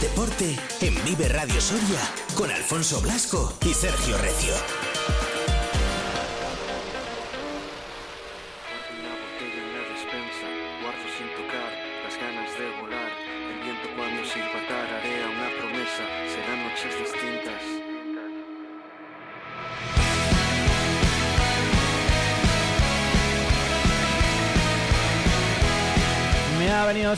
deporte 0.00 0.56
en 0.80 1.04
Vive 1.04 1.28
Radio 1.28 1.60
Soria 1.60 2.00
con 2.34 2.50
Alfonso 2.50 3.00
Blasco 3.00 3.52
y 3.64 3.74
Sergio 3.74 4.16
Recio. 4.18 4.54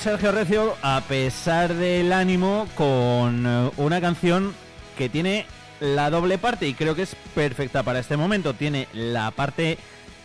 Sergio 0.02 0.32
Recio, 0.32 0.74
a 0.82 1.00
pesar 1.02 1.74
del 1.74 2.12
ánimo, 2.12 2.66
con 2.74 3.46
eh, 3.46 3.70
una 3.76 4.00
canción 4.00 4.52
que 4.98 5.08
tiene 5.08 5.46
la 5.78 6.10
doble 6.10 6.38
parte 6.38 6.66
y 6.66 6.74
creo 6.74 6.96
que 6.96 7.02
es 7.02 7.14
perfecta 7.36 7.84
para 7.84 8.00
este 8.00 8.16
momento. 8.16 8.52
Tiene 8.52 8.88
la 8.92 9.30
parte 9.30 9.78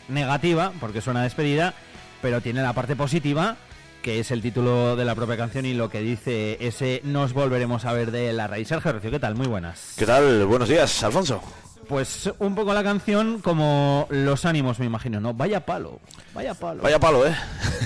negativa, 0.07 0.73
porque 0.79 0.97
es 0.97 1.05
una 1.05 1.21
despedida, 1.21 1.75
pero 2.23 2.41
tiene 2.41 2.63
la 2.63 2.73
parte 2.73 2.95
positiva, 2.95 3.55
que 4.01 4.19
es 4.19 4.31
el 4.31 4.41
título 4.41 4.95
de 4.95 5.05
la 5.05 5.13
propia 5.13 5.37
canción 5.37 5.67
y 5.67 5.75
lo 5.75 5.91
que 5.91 6.01
dice 6.01 6.57
ese 6.59 7.01
nos 7.03 7.33
volveremos 7.33 7.85
a 7.85 7.93
ver 7.93 8.09
de 8.09 8.33
la 8.33 8.47
raíz. 8.47 8.69
Sergio 8.69 8.93
Recio, 8.93 9.11
¿qué 9.11 9.19
tal? 9.19 9.35
Muy 9.35 9.45
buenas. 9.45 9.93
¿Qué 9.95 10.07
tal? 10.07 10.43
Buenos 10.47 10.69
días, 10.69 11.03
Alfonso. 11.03 11.39
Pues 11.87 12.29
un 12.39 12.53
poco 12.53 12.73
la 12.73 12.83
canción 12.83 13.39
como 13.41 14.07
los 14.09 14.45
ánimos, 14.45 14.79
me 14.79 14.85
imagino, 14.85 15.21
¿no? 15.21 15.33
Vaya 15.33 15.65
palo, 15.65 15.99
vaya 16.33 16.53
palo. 16.53 16.83
Vaya 16.83 16.99
palo, 16.99 17.25
¿eh? 17.25 17.35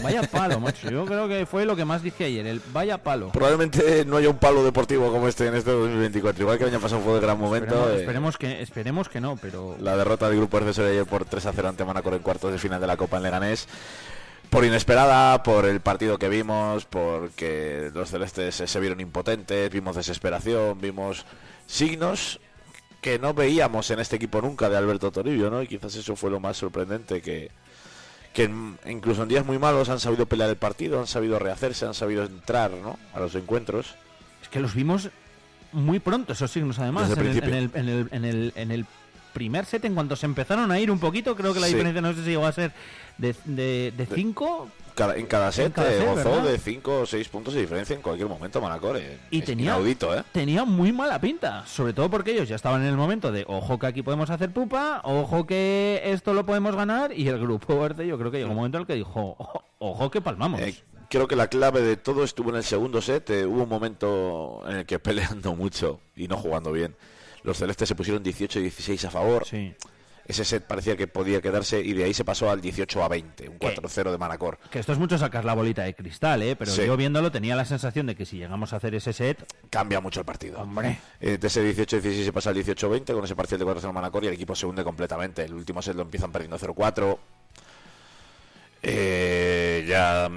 Vaya 0.02 0.24
palo, 0.32 0.60
macho. 0.60 0.90
Yo 0.90 1.06
creo 1.06 1.28
que 1.28 1.46
fue 1.46 1.66
lo 1.66 1.76
que 1.76 1.86
más 1.86 2.02
dije 2.02 2.26
ayer, 2.26 2.48
el 2.48 2.62
vaya 2.74 2.98
palo. 2.98 3.32
Probablemente 3.32 4.04
no 4.06 4.18
haya 4.18 4.30
un 4.30 4.38
palo 4.38 4.64
deportivo 4.64 5.12
como 5.12 5.28
este 5.28 5.48
en 5.48 5.56
este 5.56 5.72
2024. 5.72 6.42
Igual 6.42 6.58
que 6.58 6.64
el 6.64 6.72
año 6.72 6.80
pasado 6.80 7.02
fue 7.02 7.14
de 7.14 7.20
gran 7.20 7.40
momento. 7.40 7.76
Esperemos, 7.76 7.94
eh, 7.94 8.00
esperemos 8.00 8.38
que, 8.38 8.62
esperemos 8.62 9.10
que 9.10 9.22
no, 9.22 9.38
pero... 9.38 9.76
La 9.80 9.96
derrota 9.96 10.28
del 10.28 10.38
grupo 10.38 10.58
RC 10.58 10.82
ayer 10.82 11.06
por 11.06 11.26
3 11.26 11.46
a 11.46 11.54
0 11.54 11.70
ante 11.70 11.86
Manacor 11.86 12.16
en 12.16 12.20
cuartos 12.20 12.52
de 12.52 12.58
final 12.58 12.82
de 12.82 12.88
la 12.88 12.98
Copa 12.98 13.18
en 13.18 13.24
Leganés. 13.24 13.68
Por 14.50 14.66
inesperada, 14.66 15.44
por 15.44 15.66
el 15.66 15.80
partido 15.80 16.18
que 16.18 16.28
vimos, 16.28 16.86
porque 16.86 17.92
los 17.94 18.10
celestes 18.10 18.56
se, 18.56 18.68
se 18.68 18.80
vieron 18.80 19.00
impotentes, 19.00 19.70
vimos 19.70 19.96
desesperación, 19.96 20.82
vimos 20.82 21.26
signos 21.68 22.40
que 23.02 23.18
no 23.20 23.34
veíamos 23.34 23.90
en 23.92 24.00
este 24.00 24.16
equipo 24.16 24.42
nunca 24.42 24.70
de 24.70 24.78
Alberto 24.78 25.12
Toribio, 25.12 25.50
¿no? 25.50 25.62
Y 25.62 25.68
quizás 25.68 25.96
eso 25.96 26.16
fue 26.16 26.30
lo 26.30 26.40
más 26.40 26.56
sorprendente 26.58 27.22
que, 27.22 27.50
que 28.34 28.44
en- 28.44 28.78
incluso 28.88 29.24
en 29.24 29.30
días 29.30 29.46
muy 29.46 29.58
malos 29.58 29.90
han 29.90 30.00
sabido 30.00 30.26
pelear 30.28 30.50
el 30.52 30.56
partido, 30.58 31.00
han 31.00 31.08
sabido 31.08 31.40
rehacerse, 31.40 31.86
han 31.86 31.94
sabido 31.96 32.24
entrar, 32.24 32.72
¿no? 32.72 33.00
A 33.14 33.20
los 33.20 33.34
encuentros. 33.36 33.96
Es 34.44 34.50
que 34.50 34.60
los 34.60 34.76
vimos 34.76 35.10
muy 35.72 36.00
pronto, 36.00 36.34
esos 36.34 36.52
signos, 36.52 36.78
además. 36.80 37.10
En, 37.12 37.20
el, 37.26 37.38
en, 37.44 37.54
el, 37.90 38.08
en, 38.12 38.26
el, 38.26 38.54
en 38.56 38.72
el 38.72 38.86
primer 39.34 39.66
set, 39.66 39.84
en 39.86 39.94
cuanto 39.96 40.16
se 40.16 40.26
empezaron 40.26 40.72
a 40.72 40.80
ir 40.80 40.92
un 40.92 41.00
poquito, 41.00 41.36
creo 41.36 41.54
que 41.54 41.60
la 41.60 41.68
Sí. 41.68 41.74
diferencia 41.74 42.02
no 42.02 42.14
sé 42.14 42.24
si 42.24 42.30
llegó 42.32 42.46
a 42.46 42.52
ser 42.52 42.72
de, 43.18 43.36
de, 43.46 43.94
de 43.96 44.06
cinco 44.08 44.68
Cada- 44.96 45.16
en 45.16 45.26
cada 45.26 45.52
set, 45.54 45.72
cada 45.74 45.90
eh, 45.92 45.98
set, 46.00 46.06
gozó 46.08 46.30
¿verdad? 46.32 46.44
de 46.52 46.58
5 46.58 47.00
o 47.00 47.06
6 47.06 47.30
puntos 47.30 47.54
de 47.54 47.62
diferencia 47.62 47.96
en 47.96 48.02
cualquier 48.02 48.28
momento 48.28 48.60
Manacor. 48.60 48.98
eh. 48.98 49.18
y 49.32 49.40
Es 49.40 49.46
tenía, 49.46 49.66
inaudito, 49.68 50.14
¿eh? 50.16 50.22
tenía 50.34 50.66
muy 50.66 50.92
mala 50.92 51.20
pinta, 51.22 51.66
sobre 51.66 51.94
todo 51.94 52.10
porque 52.10 52.32
ellos 52.32 52.50
ya 52.50 52.58
estaban 52.58 52.82
en 52.82 52.88
el 52.90 52.98
momento 52.98 53.32
de 53.32 53.46
ojo 53.48 53.80
que 53.80 53.88
aquí 53.88 54.02
podemos 54.04 54.30
hacer 54.30 54.52
pupa, 54.52 55.00
ojo 55.06 55.46
que 55.48 56.02
esto 56.06 56.34
lo 56.34 56.46
podemos 56.46 56.76
ganar 56.76 57.14
y 57.18 57.28
el 57.30 57.40
grupo 57.40 57.80
verde 57.80 58.06
yo 58.06 58.18
creo 58.18 58.32
que 58.32 58.38
llegó 58.40 58.50
un 58.52 58.58
momento 58.58 58.78
en 58.78 58.82
el 58.82 58.88
que 58.88 58.96
dijo 58.96 59.36
ojo, 59.38 59.64
ojo 59.80 60.12
que 60.12 60.20
palmamos. 60.20 60.60
Eh, 60.60 60.76
creo 61.10 61.26
que 61.28 61.38
la 61.38 61.48
clave 61.48 61.82
de 61.82 61.96
todo 61.96 62.24
estuvo 62.26 62.50
en 62.50 62.58
el 62.58 62.64
segundo 62.64 63.02
set. 63.02 63.30
eh, 63.30 63.46
hubo 63.46 63.64
un 63.64 63.70
momento 63.70 64.62
en 64.68 64.76
el 64.78 64.86
que 64.86 65.00
peleando 65.00 65.56
mucho 65.56 66.02
y 66.18 66.28
no 66.28 66.36
jugando 66.38 66.72
bien, 66.74 66.96
los 67.44 67.58
celestes 67.58 67.88
se 67.90 67.96
pusieron 67.96 68.22
18 68.24 68.60
y 68.60 68.64
16 68.64 69.06
a 69.06 69.12
favor. 69.12 69.46
Sí. 69.46 69.74
Ese 70.24 70.46
set 70.46 70.64
parecía 70.66 70.96
que 70.96 71.08
podía 71.08 71.42
quedarse 71.42 71.82
y 71.82 71.94
de 71.94 72.04
ahí 72.06 72.14
se 72.14 72.24
pasó 72.24 72.50
al 72.52 72.62
18 72.62 73.04
a 73.04 73.08
20, 73.10 73.50
un 73.50 73.58
¿Qué? 73.58 73.76
4-0 73.76 74.12
de 74.12 74.18
Manacor. 74.20 74.60
Que 74.70 74.80
esto 74.80 74.94
es 74.94 75.00
mucho 75.00 75.18
sacar 75.18 75.44
la 75.44 75.54
bolita 75.56 75.82
de 75.84 75.96
cristal, 75.96 76.42
¿eh? 76.44 76.56
Pero 76.56 76.72
Sí. 76.72 76.86
yo 76.86 76.96
viéndolo 76.96 77.32
tenía 77.32 77.56
la 77.56 77.66
sensación 77.66 78.06
de 78.06 78.16
que 78.16 78.26
si 78.26 78.38
llegamos 78.38 78.72
a 78.72 78.76
hacer 78.78 78.94
ese 78.96 79.12
set, 79.14 79.44
Cambia 79.72 80.00
mucho 80.00 80.20
el 80.22 80.26
partido. 80.26 80.60
hombre, 80.62 81.00
Eh, 81.20 81.38
de 81.40 81.48
ese 81.48 81.62
18-16 81.64 82.24
se 82.24 82.32
pasa 82.32 82.52
al 82.52 82.56
18-20 82.56 83.14
con 83.14 83.26
ese 83.26 83.36
parcial 83.36 83.60
de 83.60 83.66
4-0 83.66 83.92
Manacor 83.92 84.24
y 84.24 84.28
el 84.28 84.34
equipo 84.36 84.56
se 84.56 84.68
hunde 84.68 84.84
completamente. 84.84 85.44
El 85.44 85.54
último 85.56 85.82
set 85.82 85.96
lo 85.96 86.04
empiezan 86.04 86.32
perdiendo 86.32 86.58
0-4. 86.58 87.18
Eh, 88.84 89.86
ya 89.88 90.30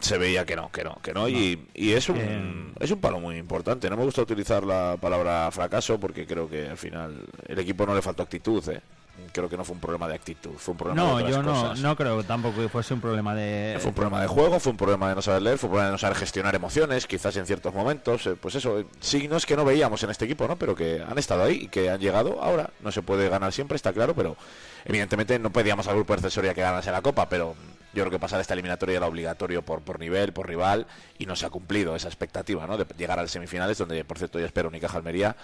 se 0.00 0.18
veía 0.18 0.44
que 0.44 0.56
no, 0.56 0.70
que 0.72 0.82
no, 0.84 0.96
que 1.02 1.12
no. 1.14 1.28
Y, 1.28 1.68
y 1.74 1.92
es, 1.92 2.08
un, 2.08 2.16
Que- 2.16 2.84
es 2.84 2.90
un 2.90 3.00
palo 3.00 3.20
muy 3.20 3.36
importante. 3.36 3.88
No 3.88 3.96
me 3.96 4.04
gusta 4.04 4.22
utilizar 4.22 4.64
la 4.64 4.96
palabra 5.00 5.48
fracaso 5.52 5.98
porque 6.00 6.26
creo 6.26 6.48
que 6.48 6.68
al 6.68 6.76
final 6.78 7.24
el 7.46 7.58
equipo 7.58 7.86
no 7.86 7.94
le 7.94 8.02
faltó 8.02 8.22
actitud. 8.22 8.66
¿eh? 8.70 8.80
Creo 9.32 9.48
que 9.50 9.56
no 9.56 9.64
fue 9.64 9.74
un 9.74 9.80
problema 9.80 10.08
de 10.08 10.14
actitud, 10.14 10.52
fue 10.56 10.72
un 10.72 10.78
problema 10.78 11.02
de 11.02 11.08
no, 11.08 11.14
otras 11.16 11.30
yo 11.30 11.42
no, 11.42 11.52
cosas. 11.52 11.80
no 11.80 11.94
creo 11.94 12.24
tampoco 12.24 12.56
que 12.62 12.68
fuese 12.70 12.94
un 12.94 13.02
problema 13.02 13.34
de... 13.34 13.76
Fue 13.78 13.90
un 13.90 13.94
problema 13.94 14.22
de 14.22 14.26
juego, 14.26 14.58
fue 14.58 14.72
un 14.72 14.78
problema 14.78 15.10
de 15.10 15.14
no 15.14 15.20
saber 15.22 15.42
leer, 15.42 15.58
fue 15.58 15.68
un 15.68 15.72
problema 15.72 15.86
de 15.88 15.92
no 15.92 15.98
saber 15.98 16.16
gestionar 16.16 16.54
emociones, 16.54 17.06
quizás 17.06 17.36
en 17.36 17.44
ciertos 17.44 17.74
momentos, 17.74 18.26
eh, 18.26 18.34
pues 18.40 18.54
eso, 18.54 18.78
eh, 18.80 18.86
signos 19.00 19.44
que 19.44 19.56
no 19.56 19.64
veíamos 19.66 20.02
en 20.04 20.10
este 20.10 20.24
equipo, 20.24 20.48
¿no? 20.48 20.56
Pero 20.56 20.74
que 20.74 21.04
han 21.06 21.18
estado 21.18 21.44
ahí 21.44 21.64
y 21.64 21.68
que 21.68 21.90
han 21.90 22.00
llegado 22.00 22.42
ahora. 22.42 22.70
No 22.80 22.90
se 22.92 23.02
puede 23.02 23.28
ganar 23.28 23.52
siempre, 23.52 23.76
está 23.76 23.92
claro, 23.92 24.14
pero 24.14 24.36
evidentemente 24.86 25.38
no 25.38 25.50
pedíamos 25.50 25.86
al 25.86 25.96
grupo 25.96 26.14
de 26.14 26.20
accesoria 26.20 26.54
que 26.54 26.62
ganase 26.62 26.90
la 26.90 27.02
Copa, 27.02 27.28
pero 27.28 27.54
yo 27.92 28.02
creo 28.02 28.10
que 28.10 28.18
pasar 28.18 28.40
esta 28.40 28.54
eliminatoria 28.54 28.96
era 28.98 29.06
obligatorio 29.06 29.62
por, 29.62 29.82
por 29.82 29.98
nivel, 29.98 30.32
por 30.32 30.48
rival, 30.48 30.86
y 31.18 31.26
no 31.26 31.36
se 31.36 31.46
ha 31.46 31.50
cumplido 31.50 31.96
esa 31.96 32.08
expectativa, 32.08 32.66
¿no? 32.66 32.76
De 32.76 32.86
llegar 32.96 33.18
a 33.18 33.22
las 33.22 33.30
semifinales, 33.30 33.78
donde 33.78 34.04
por 34.04 34.18
cierto 34.18 34.38
ya 34.38 34.46
espero 34.46 34.68
Unicaja 34.68 34.98
Almería 34.98 35.36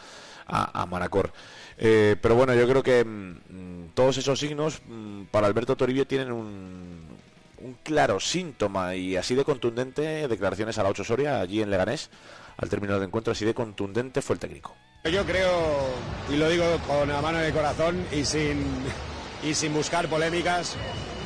a, 0.46 0.82
a 0.82 0.86
Manacor. 0.86 1.32
Eh, 1.78 2.16
pero 2.20 2.34
bueno, 2.34 2.54
yo 2.54 2.66
creo 2.68 2.82
que 2.82 3.04
mm, 3.04 3.88
todos 3.94 4.16
esos 4.16 4.38
signos 4.38 4.80
mm, 4.86 5.24
para 5.24 5.46
Alberto 5.46 5.76
Toribio 5.76 6.06
tienen 6.06 6.32
un, 6.32 7.06
un 7.58 7.74
claro 7.82 8.20
síntoma 8.20 8.94
y 8.94 9.16
así 9.16 9.34
de 9.34 9.44
contundente 9.44 10.28
declaraciones 10.28 10.78
a 10.78 10.82
la 10.82 10.90
8 10.90 11.04
Soria 11.04 11.40
allí 11.40 11.62
en 11.62 11.70
Leganés 11.70 12.10
al 12.56 12.68
término 12.68 12.94
del 12.94 13.04
encuentro 13.04 13.32
así 13.32 13.44
de 13.44 13.54
contundente 13.54 14.22
fue 14.22 14.34
el 14.34 14.40
técnico 14.40 14.74
Yo 15.04 15.24
creo, 15.24 15.50
y 16.30 16.36
lo 16.36 16.48
digo 16.48 16.64
con 16.86 17.08
la 17.08 17.20
mano 17.20 17.40
el 17.40 17.52
corazón 17.52 18.06
y 18.12 18.24
sin, 18.24 18.64
y 19.42 19.54
sin 19.54 19.74
buscar 19.74 20.08
polémicas, 20.08 20.76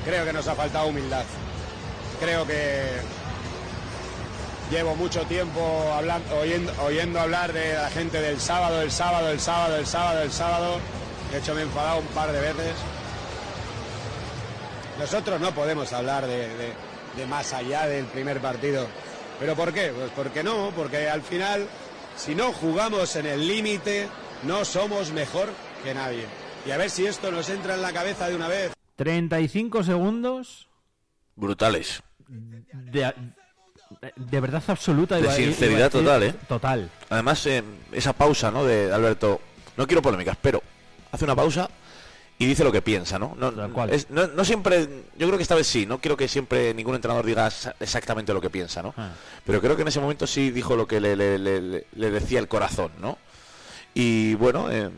creo 0.04 0.24
que 0.24 0.32
nos 0.32 0.46
ha 0.48 0.54
faltado 0.54 0.86
humildad. 0.88 1.24
Creo 2.20 2.46
que 2.46 3.00
llevo 4.70 4.94
mucho 4.94 5.22
tiempo 5.24 5.60
oyendo, 6.82 7.20
hablar 7.20 7.52
de 7.52 7.74
la 7.74 7.90
gente 7.90 8.20
del 8.20 8.40
sábado, 8.40 8.82
el 8.82 8.90
sábado, 8.90 9.30
el 9.30 9.40
sábado, 9.40 9.76
el 9.76 9.86
sábado, 9.86 10.22
el 10.22 10.32
sábado. 10.32 10.76
De 11.32 11.38
hecho, 11.38 11.54
me 11.54 11.60
he 11.60 11.64
enfadado 11.64 12.00
un 12.00 12.06
par 12.08 12.32
de 12.32 12.40
veces. 12.40 12.74
Nosotros 14.98 15.40
no 15.40 15.54
podemos 15.54 15.92
hablar 15.92 16.26
de 16.26 17.26
más 17.28 17.52
allá 17.52 17.86
del 17.86 18.04
primer 18.06 18.40
partido. 18.40 18.86
¿Pero 19.40 19.56
por 19.56 19.72
qué? 19.72 19.90
Pues 19.96 20.10
porque 20.14 20.44
no, 20.44 20.70
porque 20.76 21.08
al 21.08 21.22
final, 21.22 21.66
si 22.14 22.34
no 22.34 22.52
jugamos 22.52 23.16
en 23.16 23.24
el 23.24 23.48
límite, 23.48 24.06
no 24.42 24.66
somos 24.66 25.12
mejor 25.12 25.48
que 25.82 25.94
nadie. 25.94 26.26
Y 26.66 26.72
a 26.72 26.76
ver 26.76 26.90
si 26.90 27.06
esto 27.06 27.32
nos 27.32 27.48
entra 27.48 27.74
en 27.74 27.80
la 27.80 27.90
cabeza 27.90 28.28
de 28.28 28.36
una 28.36 28.48
vez. 28.48 28.72
35 29.04 29.82
segundos 29.82 30.68
brutales 31.34 32.02
de, 32.28 33.10
de 34.14 34.40
verdad 34.40 34.62
absoluta. 34.66 35.16
De 35.16 35.30
sinceridad 35.32 35.90
decir- 35.90 36.00
total, 36.04 36.22
¿eh? 36.22 36.34
Total. 36.46 36.90
además 37.08 37.46
eh, 37.46 37.64
esa 37.92 38.12
pausa 38.12 38.50
no 38.50 38.62
de 38.66 38.92
Alberto 38.92 39.40
no 39.78 39.86
quiero 39.86 40.02
polémicas 40.02 40.36
pero 40.42 40.62
hace 41.12 41.24
una 41.24 41.34
pausa 41.34 41.70
y 42.38 42.44
dice 42.44 42.62
lo 42.62 42.70
que 42.70 42.82
piensa 42.82 43.18
no 43.18 43.34
no, 43.38 43.48
es- 43.86 44.10
no, 44.10 44.26
no 44.26 44.44
siempre 44.44 44.86
yo 45.16 45.26
creo 45.26 45.38
que 45.38 45.44
esta 45.44 45.54
vez 45.54 45.66
sí 45.66 45.86
no 45.86 45.98
quiero 45.98 46.18
que 46.18 46.28
siempre 46.28 46.74
ningún 46.74 46.94
entrenador 46.94 47.24
diga 47.24 47.46
exa- 47.48 47.74
exactamente 47.80 48.34
lo 48.34 48.40
que 48.42 48.50
piensa 48.50 48.82
no 48.82 48.92
Ah. 48.98 49.12
pero 49.46 49.62
creo 49.62 49.76
que 49.76 49.82
en 49.82 49.88
ese 49.88 50.00
momento 50.00 50.26
sí 50.26 50.50
dijo 50.50 50.76
lo 50.76 50.86
que 50.86 51.00
le, 51.00 51.16
le- 51.16 51.38
le- 51.38 51.62
le- 51.62 51.86
le 51.90 52.10
decía 52.10 52.38
el 52.38 52.48
corazón 52.48 52.92
no 53.00 53.16
y 53.94 54.34
bueno 54.34 54.70
eh, 54.70 54.90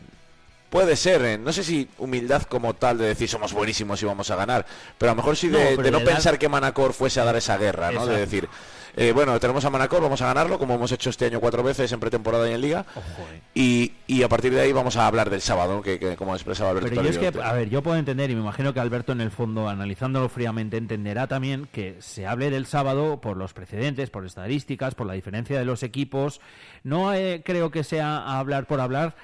Puede 0.73 0.97
ser, 0.97 1.23
eh, 1.23 1.37
no 1.37 1.53
sé 1.53 1.65
si 1.65 1.87
humildad 1.99 2.45
como 2.45 2.73
tal 2.73 2.97
de 2.97 3.09
decir 3.09 3.29
somos 3.29 3.53
buenísimos 3.53 4.01
y 4.01 4.07
vamos 4.07 4.31
a 4.31 4.37
ganar, 4.37 4.65
pero 4.97 5.13
a 5.13 5.15
lo 5.15 5.17
mejor 5.17 5.37
sí 5.37 5.51
de 5.51 5.91
no 5.91 6.01
pensar 6.01 6.39
que 6.39 6.49
Manacor 6.49 6.95
fuese 6.95 7.21
a 7.21 7.25
dar 7.25 7.37
esa 7.37 7.59
guerra, 7.59 7.93
¿no? 7.93 8.07
De 8.07 8.17
decir, 8.17 8.49
eh, 8.97 9.13
bueno, 9.13 9.39
tenemos 9.39 9.63
a 9.67 9.71
Manacor, 9.71 10.01
vamos 10.01 10.23
a 10.23 10.27
ganarlo, 10.29 10.59
como 10.59 10.75
hemos 10.75 10.91
hecho 10.91 11.11
este 11.11 11.27
año 11.27 11.41
cuatro 11.41 11.63
veces 11.63 11.93
en 11.93 12.01
pretemporada 12.01 12.49
y 12.49 12.55
en 12.55 12.63
liga, 12.63 12.87
Ojo, 12.95 13.29
eh. 13.35 13.43
y, 13.55 13.93
y 14.07 14.23
a 14.23 14.31
partir 14.31 14.55
de 14.55 14.63
ahí 14.63 14.73
vamos 14.73 14.97
a 14.97 15.07
hablar 15.07 15.29
del 15.29 15.43
sábado, 15.43 15.83
que, 15.83 15.99
que 15.99 16.17
como 16.17 16.35
expresaba 16.35 16.71
Alberto. 16.71 16.89
Pero 16.89 17.03
yo 17.03 17.11
es 17.11 17.19
que, 17.19 17.39
a 17.39 17.53
ver, 17.53 17.69
yo 17.69 17.83
puedo 17.83 17.99
entender, 17.99 18.31
y 18.31 18.35
me 18.35 18.41
imagino 18.41 18.73
que 18.73 18.81
Alberto 18.81 19.13
en 19.13 19.21
el 19.21 19.31
fondo, 19.31 19.69
analizándolo 19.69 20.31
fríamente, 20.31 20.79
entenderá 20.79 21.27
también 21.27 21.69
que 21.71 21.97
se 22.01 22.27
hable 22.27 22.49
del 22.49 22.65
sábado 22.65 23.21
por 23.21 23.37
los 23.37 23.53
precedentes, 23.53 24.09
por 24.09 24.25
estadísticas, 24.25 24.95
por 24.95 25.07
la 25.07 25.13
diferencia 25.13 25.59
de 25.59 25.67
los 25.67 25.83
equipos. 25.83 26.41
No 26.83 27.13
eh, 27.13 27.43
creo 27.45 27.71
que 27.71 27.85
sea 27.85 28.39
hablar 28.39 28.67
por 28.67 28.81
hablar, 28.81 29.17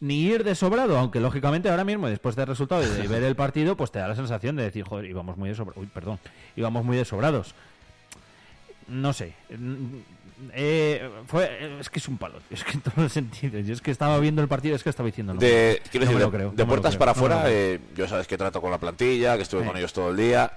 ni 0.00 0.22
ir 0.22 0.44
de 0.44 0.54
sobrado, 0.54 0.98
aunque 0.98 1.20
lógicamente 1.20 1.68
ahora 1.68 1.84
mismo, 1.84 2.08
después 2.08 2.34
del 2.36 2.46
resultado 2.46 2.82
y 2.82 2.86
de 3.02 3.06
ver 3.08 3.22
el 3.22 3.36
partido, 3.36 3.76
pues 3.76 3.90
te 3.92 3.98
da 3.98 4.08
la 4.08 4.16
sensación 4.16 4.56
de 4.56 4.62
decir, 4.64 4.84
joder, 4.84 5.04
íbamos 5.04 5.36
muy 5.36 5.50
de 5.50 5.54
sobra- 5.54 5.74
Uy, 5.76 5.86
perdón, 5.86 6.18
íbamos 6.56 6.84
muy 6.84 6.96
de 6.96 7.04
sobrados. 7.04 7.54
No 8.88 9.12
sé. 9.12 9.34
eh, 10.54 11.08
fue, 11.26 11.78
es 11.80 11.90
que 11.90 11.98
es 11.98 12.08
un 12.08 12.16
palo, 12.18 12.38
es 12.50 12.64
que 12.64 12.72
en 12.72 12.80
todos 12.80 12.96
los 12.98 13.12
sentidos. 13.12 13.64
Yo 13.66 13.74
es 13.74 13.80
que 13.82 13.90
estaba 13.90 14.18
viendo 14.18 14.40
el 14.42 14.48
partido, 14.48 14.74
es 14.74 14.82
que 14.82 14.90
estaba 14.90 15.06
diciendo. 15.06 15.34
No, 15.34 15.40
de, 15.40 15.80
no 15.84 16.00
decir, 16.00 16.14
me 16.16 16.20
lo 16.20 16.30
creo, 16.30 16.50
de 16.50 16.64
puertas 16.64 16.92
creo, 16.92 16.98
para 16.98 17.10
afuera, 17.12 17.44
eh, 17.48 17.78
yo 17.94 18.08
sabes 18.08 18.26
que 18.26 18.38
trato 18.38 18.60
con 18.60 18.70
la 18.70 18.78
plantilla, 18.78 19.36
que 19.36 19.42
estuve 19.42 19.64
con 19.64 19.76
ellos 19.76 19.92
todo 19.92 20.10
el 20.10 20.16
día. 20.16 20.50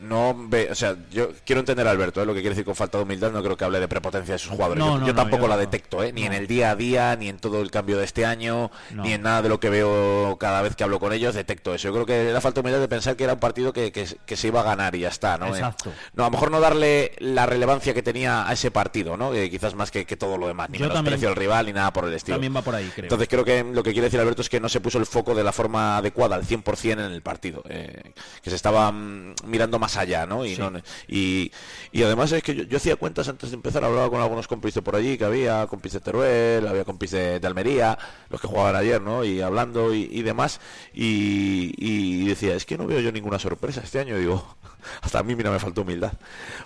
No 0.00 0.34
ve, 0.48 0.68
o 0.70 0.74
sea, 0.74 0.96
yo 1.10 1.30
quiero 1.46 1.60
entender 1.60 1.86
a 1.86 1.90
Alberto, 1.90 2.20
eh, 2.22 2.26
lo 2.26 2.34
que 2.34 2.40
quiere 2.40 2.50
decir 2.54 2.64
con 2.64 2.74
falta 2.74 2.98
de 2.98 3.04
humildad, 3.04 3.30
no 3.32 3.42
creo 3.42 3.56
que 3.56 3.64
hable 3.64 3.80
de 3.80 3.88
prepotencia 3.88 4.34
de 4.34 4.38
sus 4.38 4.50
jugadores. 4.50 4.78
No, 4.84 4.94
yo, 4.94 4.98
no, 5.00 5.06
yo 5.06 5.12
no, 5.12 5.16
tampoco 5.22 5.42
yo 5.44 5.48
la 5.48 5.56
detecto, 5.56 6.02
eh, 6.02 6.12
ni 6.12 6.24
en 6.24 6.32
el 6.32 6.46
día 6.46 6.70
a 6.70 6.76
día, 6.76 7.16
ni 7.16 7.28
en 7.28 7.38
todo 7.38 7.60
el 7.62 7.70
cambio 7.70 7.96
de 7.98 8.04
este 8.04 8.26
año, 8.26 8.70
ni 8.90 9.12
en 9.12 9.22
nada 9.22 9.42
de 9.42 9.48
lo 9.48 9.60
que 9.60 9.70
veo 9.70 10.36
cada 10.38 10.62
vez 10.62 10.74
que 10.76 10.84
hablo 10.84 10.98
con 11.00 11.12
ellos, 11.12 11.34
detecto 11.34 11.74
eso. 11.74 11.88
Yo 11.88 11.92
creo 11.94 12.06
que 12.06 12.28
era 12.30 12.40
falta 12.40 12.60
de 12.60 12.66
humildad 12.66 12.80
de 12.80 12.88
pensar 12.88 13.16
que 13.16 13.24
era 13.24 13.34
un 13.34 13.40
partido 13.40 13.72
que, 13.72 13.92
que- 13.92 14.04
que 14.26 14.36
se 14.36 14.48
iba 14.48 14.60
a 14.60 14.64
ganar 14.64 14.94
y 14.94 15.00
ya 15.00 15.08
está, 15.08 15.38
¿no? 15.38 15.46
Eh, 15.46 15.58
Exacto. 15.58 15.92
no, 16.14 16.24
a 16.24 16.26
lo 16.26 16.30
mejor 16.32 16.50
no 16.50 16.60
darle 16.60 17.12
la 17.18 17.46
relevancia 17.46 17.94
que 17.94 18.02
tenía 18.02 18.48
a 18.48 18.52
ese 18.52 18.70
partido, 18.70 19.16
¿no? 19.16 19.32
Eh, 19.32 19.48
quizás 19.50 19.74
más 19.74 19.90
que, 19.90 20.04
que 20.04 20.16
todo 20.16 20.36
lo 20.38 20.48
demás, 20.48 20.70
ni 20.70 20.78
Yo 20.78 20.86
también- 20.86 21.04
menosprecio 21.04 21.28
al 21.28 21.36
rival 21.36 21.66
ni 21.66 21.72
nada 21.72 21.92
por 21.92 22.04
el 22.06 22.14
estilo. 22.14 22.36
También 22.36 22.54
va 22.56 22.62
por 22.62 22.74
ahí, 22.74 22.90
creo. 22.94 23.04
Entonces 23.04 23.28
creo 23.28 23.44
que 23.44 23.62
lo 23.64 23.82
que 23.82 23.92
quiere 23.92 24.06
decir 24.06 24.20
Alberto 24.20 24.42
es 24.42 24.48
que 24.48 24.60
no 24.60 24.68
se 24.68 24.80
puso 24.80 24.98
el 24.98 25.06
foco 25.06 25.34
de 25.34 25.44
la 25.44 25.52
forma 25.52 25.96
adecuada 25.98 26.34
al 26.36 26.44
100% 26.44 26.92
en 27.06 27.12
el 27.12 27.22
partido, 27.22 27.62
eh, 27.68 28.12
que 28.42 28.50
se 28.50 28.56
estaba 28.56 28.90
mm, 28.92 29.34
mirando 29.46 29.78
más 29.78 29.83
allá, 29.96 30.26
¿no? 30.26 30.44
Y, 30.44 30.54
Sí. 30.56 30.60
no- 30.60 30.72
y, 31.08 31.52
y 31.92 32.02
además 32.02 32.32
es 32.32 32.42
que 32.42 32.54
yo, 32.54 32.64
yo 32.64 32.76
hacía 32.78 32.96
cuentas 32.96 33.28
antes 33.28 33.50
de 33.50 33.56
empezar, 33.56 33.84
hablaba 33.84 34.08
con 34.10 34.20
algunos 34.20 34.48
compis 34.48 34.74
de 34.74 34.82
por 34.82 34.96
allí, 34.96 35.16
que 35.18 35.24
había 35.24 35.66
compis 35.66 35.92
de 35.92 36.00
Teruel, 36.00 36.66
había 36.66 36.84
compis 36.84 37.10
de, 37.12 37.38
de 37.40 37.46
Almería, 37.46 37.98
los 38.30 38.40
que 38.40 38.46
jugaban 38.48 38.76
ayer, 38.76 39.00
¿no? 39.00 39.24
Y 39.24 39.40
hablando 39.40 39.94
y, 39.94 40.08
y 40.10 40.22
demás, 40.22 40.60
y, 40.92 41.72
y 41.78 42.26
decía, 42.28 42.54
es 42.54 42.64
que 42.64 42.78
no 42.78 42.86
veo 42.86 43.00
yo 43.00 43.12
ninguna 43.12 43.38
sorpresa 43.38 43.80
este 43.84 43.98
año, 44.00 44.16
digo, 44.18 44.56
hasta 45.02 45.18
a 45.18 45.22
mí 45.22 45.34
mira 45.36 45.50
me 45.50 45.58
faltó 45.58 45.82
humildad, 45.82 46.12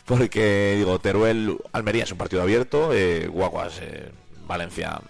porque 0.04 0.74
digo, 0.78 0.98
Teruel, 0.98 1.58
Almería 1.72 2.04
es 2.04 2.12
un 2.12 2.18
partido 2.18 2.42
abierto, 2.42 2.90
eh, 2.92 3.26
Guaguas, 3.28 3.78
eh, 3.82 4.10
Valencia, 4.46 5.00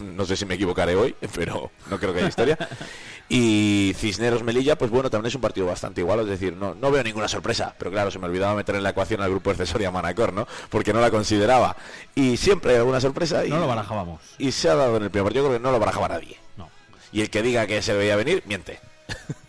no 0.00 0.24
sé 0.26 0.36
si 0.36 0.44
me 0.46 0.54
equivocaré 0.54 0.94
hoy, 0.96 1.14
pero 1.34 1.70
no 1.88 1.98
creo 1.98 2.12
que 2.12 2.20
haya 2.20 2.28
historia. 2.28 2.58
Y 3.28 3.92
Cisneros 3.96 4.42
Melilla, 4.42 4.76
pues 4.76 4.90
bueno, 4.90 5.08
también 5.10 5.28
es 5.28 5.34
un 5.36 5.40
partido 5.40 5.66
bastante 5.66 6.00
igual, 6.00 6.20
es 6.20 6.26
decir, 6.26 6.56
no, 6.56 6.74
no 6.74 6.90
veo 6.90 7.02
ninguna 7.04 7.28
sorpresa, 7.28 7.74
pero 7.78 7.90
claro, 7.90 8.10
se 8.10 8.18
me 8.18 8.26
olvidaba 8.26 8.54
meter 8.56 8.74
en 8.74 8.82
la 8.82 8.90
ecuación 8.90 9.20
al 9.22 9.30
grupo 9.30 9.50
accesoria 9.50 9.90
Manacor, 9.92 10.32
¿no? 10.32 10.48
Porque 10.68 10.92
no 10.92 11.00
la 11.00 11.10
consideraba. 11.12 11.76
Y 12.14 12.36
siempre 12.36 12.72
hay 12.72 12.78
alguna 12.78 13.00
sorpresa 13.00 13.44
y, 13.46 13.50
No 13.50 13.60
lo 13.60 13.68
barajábamos. 13.68 14.20
y 14.38 14.50
se 14.50 14.68
ha 14.68 14.74
dado 14.74 14.96
en 14.96 15.04
el 15.04 15.10
primer 15.10 15.24
partido, 15.26 15.44
creo 15.46 15.58
que 15.58 15.62
no 15.62 15.70
lo 15.70 15.78
barajaba 15.78 16.08
nadie. 16.08 16.36
No, 16.56 16.68
Y 17.12 17.20
el 17.20 17.30
que 17.30 17.42
diga 17.42 17.66
que 17.68 17.82
se 17.82 17.92
veía 17.94 18.16
venir, 18.16 18.42
miente. 18.46 18.80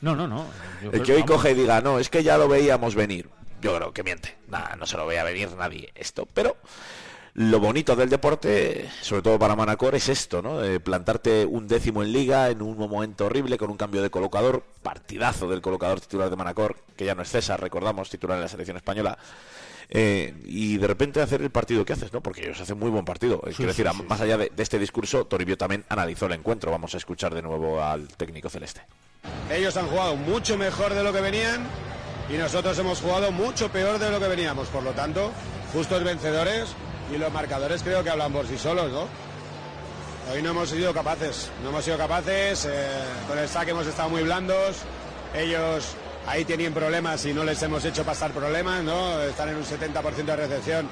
no, 0.02 0.16
no. 0.16 0.28
no. 0.28 0.46
Yo 0.84 0.88
El 0.88 0.92
creo- 0.92 1.04
que 1.04 1.14
hoy 1.14 1.22
vamos, 1.22 1.36
coge 1.38 1.52
y 1.52 1.56
diga, 1.56 1.82
no, 1.82 1.98
es 1.98 2.10
que 2.10 2.24
ya 2.24 2.38
lo 2.38 2.48
veíamos 2.48 2.94
venir. 2.94 3.30
Yo 3.62 3.76
creo 3.76 3.92
que 3.94 4.04
miente. 4.04 4.36
Nada, 4.48 4.76
no 4.76 4.86
se 4.86 4.98
lo 4.98 5.06
veía 5.08 5.24
venir 5.24 5.50
nadie 5.58 5.92
esto. 5.96 6.28
Pero 6.34 6.56
lo 7.34 7.60
bonito 7.60 7.96
del 7.96 8.10
deporte, 8.10 8.90
sobre 9.02 9.22
todo 9.22 9.40
para 9.40 9.56
Manacor, 9.56 9.96
es 9.96 10.10
esto, 10.10 10.42
¿no? 10.42 10.60
De 10.60 10.80
plantarte 10.80 11.46
un 11.46 11.68
décimo 11.68 12.04
en 12.04 12.12
liga 12.12 12.50
en 12.50 12.62
un 12.62 12.78
momento 12.78 13.28
horrible 13.28 13.58
con 13.58 13.70
un 13.70 13.78
cambio 13.78 14.02
de 14.02 14.10
colocador. 14.10 14.64
Partidazo 14.84 15.48
del 15.48 15.62
colocador 15.62 16.02
titular 16.02 16.30
de 16.30 16.36
Manacor, 16.36 16.76
que 16.98 17.06
ya 17.06 17.16
no 17.16 17.22
es 17.22 17.30
César, 17.30 17.62
recordamos, 17.62 18.10
titular 18.10 18.38
en 18.38 18.44
la 18.44 18.50
selección 18.50 18.78
española. 18.78 19.18
Eh, 19.94 20.34
y 20.46 20.78
de 20.78 20.88
repente 20.88 21.22
hacer 21.22 21.42
el 21.42 21.50
partido 21.50 21.86
que 21.86 21.94
haces, 21.94 22.12
¿no? 22.14 22.22
Porque 22.22 22.42
ellos 22.42 22.60
hacen 22.60 22.80
muy 22.80 22.90
buen 22.90 23.06
partido. 23.06 23.42
Eh, 23.46 23.54
Quiero 23.56 23.72
decir, 23.72 23.88
más 24.08 24.22
allá 24.22 24.38
de, 24.38 24.52
de 24.54 24.64
este 24.64 24.80
discurso, 24.80 25.26
Toribio 25.26 25.58
también 25.58 25.86
analizó 25.90 26.26
el 26.26 26.34
encuentro. 26.34 26.72
Vamos 26.72 26.94
a 26.94 26.98
escuchar 26.98 27.34
de 27.34 27.42
nuevo 27.42 27.82
al 27.82 28.08
técnico 28.10 28.50
celeste. 28.50 28.82
Ellos 29.50 29.76
han 29.78 29.88
jugado 29.88 30.16
mucho 30.16 30.58
mejor 30.58 30.94
de 30.94 31.04
lo 31.04 31.14
que 31.14 31.22
venían 31.22 31.62
y 32.30 32.38
nosotros 32.38 32.78
hemos 32.80 33.02
jugado 33.02 33.32
mucho 33.32 33.70
peor 33.70 34.00
de 34.00 34.10
lo 34.10 34.20
que 34.20 34.28
veníamos. 34.28 34.68
Por 34.70 34.84
lo 34.84 34.92
tanto, 34.92 35.32
justos 35.74 36.04
vencedores 36.04 36.70
y 37.14 37.18
los 37.18 37.32
marcadores 37.32 37.84
creo 37.84 38.04
que 38.04 38.10
hablan 38.10 38.32
por 38.32 38.48
sí 38.48 38.58
solos, 38.58 38.92
¿no? 38.92 39.08
Hoy 40.34 40.42
no 40.42 40.52
hemos 40.52 40.70
sido 40.70 40.94
capaces, 40.94 41.50
no 41.64 41.70
hemos 41.70 41.84
sido 41.84 41.98
capaces, 41.98 42.66
eh, 42.66 42.88
con 43.28 43.38
el 43.38 43.50
saque 43.50 43.72
hemos 43.72 43.88
estado 43.88 44.10
muy 44.10 44.24
blandos, 44.24 44.78
ellos 45.36 45.96
ahí 46.28 46.46
tienen 46.46 46.74
problemas 46.74 47.26
y 47.26 47.34
no 47.34 47.44
les 47.44 47.62
hemos 47.64 47.84
hecho 47.84 48.04
pasar 48.04 48.32
problemas, 48.32 48.84
¿no? 48.84 49.22
Están 49.24 49.50
en 49.50 49.56
un 49.58 49.66
70% 49.66 50.26
de 50.26 50.36
recepción 50.36 50.88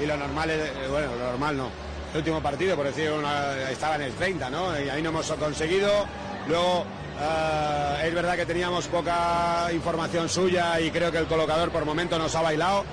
y 0.00 0.06
lo 0.06 0.16
normal, 0.16 0.50
es, 0.50 0.68
eh, 0.70 0.72
bueno, 0.90 1.14
lo 1.14 1.24
normal 1.26 1.56
no. 1.56 1.68
El 2.12 2.18
último 2.18 2.42
partido, 2.42 2.74
por 2.74 2.86
decir, 2.86 3.10
una- 3.12 3.70
estaba 3.70 3.94
en 3.96 4.02
el 4.02 4.12
30, 4.14 4.50
¿no? 4.50 4.78
Y 4.80 4.88
ahí 4.88 5.00
no 5.02 5.10
hemos 5.10 5.30
conseguido. 5.32 6.06
Luego, 6.48 6.84
eh, 7.20 8.06
es 8.08 8.14
verdad 8.14 8.34
que 8.34 8.46
teníamos 8.46 8.86
poca 8.88 9.68
información 9.72 10.28
suya 10.28 10.80
y 10.80 10.90
creo 10.90 11.12
que 11.12 11.18
el 11.18 11.26
colocador 11.26 11.70
por 11.70 11.84
momento 11.84 12.18
nos 12.18 12.34
ha 12.34 12.40
bailado, 12.42 12.84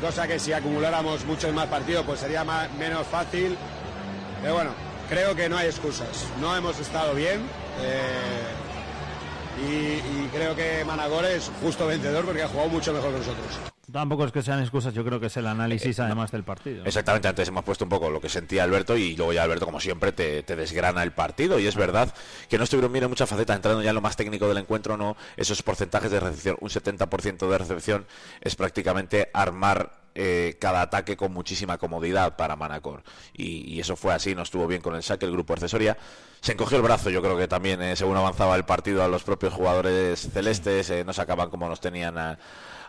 cosa 0.00 0.26
que 0.26 0.38
si 0.38 0.52
acumuláramos 0.52 1.24
muchos 1.24 1.52
más 1.52 1.66
partidos 1.66 2.04
pues 2.06 2.20
sería 2.20 2.44
más- 2.44 2.70
menos 2.74 3.06
fácil. 3.06 3.56
Pero 4.42 4.54
bueno, 4.54 4.70
creo 5.08 5.34
que 5.34 5.48
no 5.48 5.56
hay 5.56 5.66
excusas. 5.68 6.26
No 6.40 6.56
hemos 6.56 6.78
estado 6.78 7.14
bien. 7.14 7.40
eh, 7.80 8.52
y, 9.56 9.64
y 10.24 10.30
creo 10.32 10.56
que 10.56 10.84
Managor 10.84 11.24
es 11.26 11.50
justo 11.62 11.86
vencedor 11.86 12.24
porque 12.24 12.42
ha 12.42 12.48
jugado 12.48 12.68
mucho 12.70 12.92
mejor 12.92 13.12
que 13.12 13.18
nosotros. 13.18 13.73
Tampoco 13.92 14.24
es 14.24 14.32
que 14.32 14.42
sean 14.42 14.60
excusas, 14.60 14.94
yo 14.94 15.04
creo 15.04 15.20
que 15.20 15.26
es 15.26 15.36
el 15.36 15.46
análisis 15.46 16.00
además 16.00 16.30
del 16.30 16.42
partido. 16.42 16.84
Exactamente, 16.86 17.28
antes 17.28 17.48
hemos 17.48 17.64
puesto 17.64 17.84
un 17.84 17.90
poco 17.90 18.10
lo 18.10 18.20
que 18.20 18.28
sentía 18.28 18.64
Alberto 18.64 18.96
y 18.96 19.14
luego 19.16 19.32
ya 19.32 19.42
Alberto, 19.42 19.66
como 19.66 19.78
siempre, 19.80 20.12
te, 20.12 20.42
te 20.42 20.56
desgrana 20.56 21.02
el 21.02 21.12
partido. 21.12 21.58
Y 21.58 21.66
es 21.66 21.76
verdad 21.76 22.12
que 22.48 22.56
no 22.58 22.64
estuvieron 22.64 22.92
bien 22.92 23.04
en 23.04 23.10
muchas 23.10 23.28
facetas, 23.28 23.56
entrando 23.56 23.82
ya 23.82 23.90
en 23.90 23.94
lo 23.94 24.00
más 24.00 24.16
técnico 24.16 24.48
del 24.48 24.58
encuentro, 24.58 24.96
no 24.96 25.16
esos 25.36 25.62
porcentajes 25.62 26.10
de 26.10 26.18
recepción. 26.20 26.56
Un 26.60 26.70
70% 26.70 27.48
de 27.48 27.58
recepción 27.58 28.06
es 28.40 28.56
prácticamente 28.56 29.28
armar 29.34 29.92
eh, 30.16 30.56
cada 30.60 30.80
ataque 30.80 31.16
con 31.16 31.32
muchísima 31.32 31.76
comodidad 31.76 32.36
para 32.36 32.56
Manacor. 32.56 33.02
Y, 33.34 33.70
y 33.74 33.80
eso 33.80 33.96
fue 33.96 34.14
así, 34.14 34.34
no 34.34 34.42
estuvo 34.42 34.66
bien 34.66 34.80
con 34.80 34.94
el 34.94 35.02
saque 35.02 35.26
el 35.26 35.32
grupo 35.32 35.52
accesoria. 35.52 35.96
Se 36.40 36.52
encogió 36.52 36.76
el 36.78 36.82
brazo, 36.82 37.10
yo 37.10 37.20
creo 37.20 37.36
que 37.36 37.48
también, 37.48 37.82
eh, 37.82 37.96
según 37.96 38.16
avanzaba 38.16 38.54
el 38.56 38.64
partido, 38.64 39.02
a 39.02 39.08
los 39.08 39.24
propios 39.24 39.52
jugadores 39.52 40.28
celestes 40.32 40.88
eh, 40.90 41.04
no 41.04 41.12
sacaban 41.12 41.50
como 41.50 41.68
nos 41.68 41.80
tenían 41.80 42.16
a- 42.18 42.38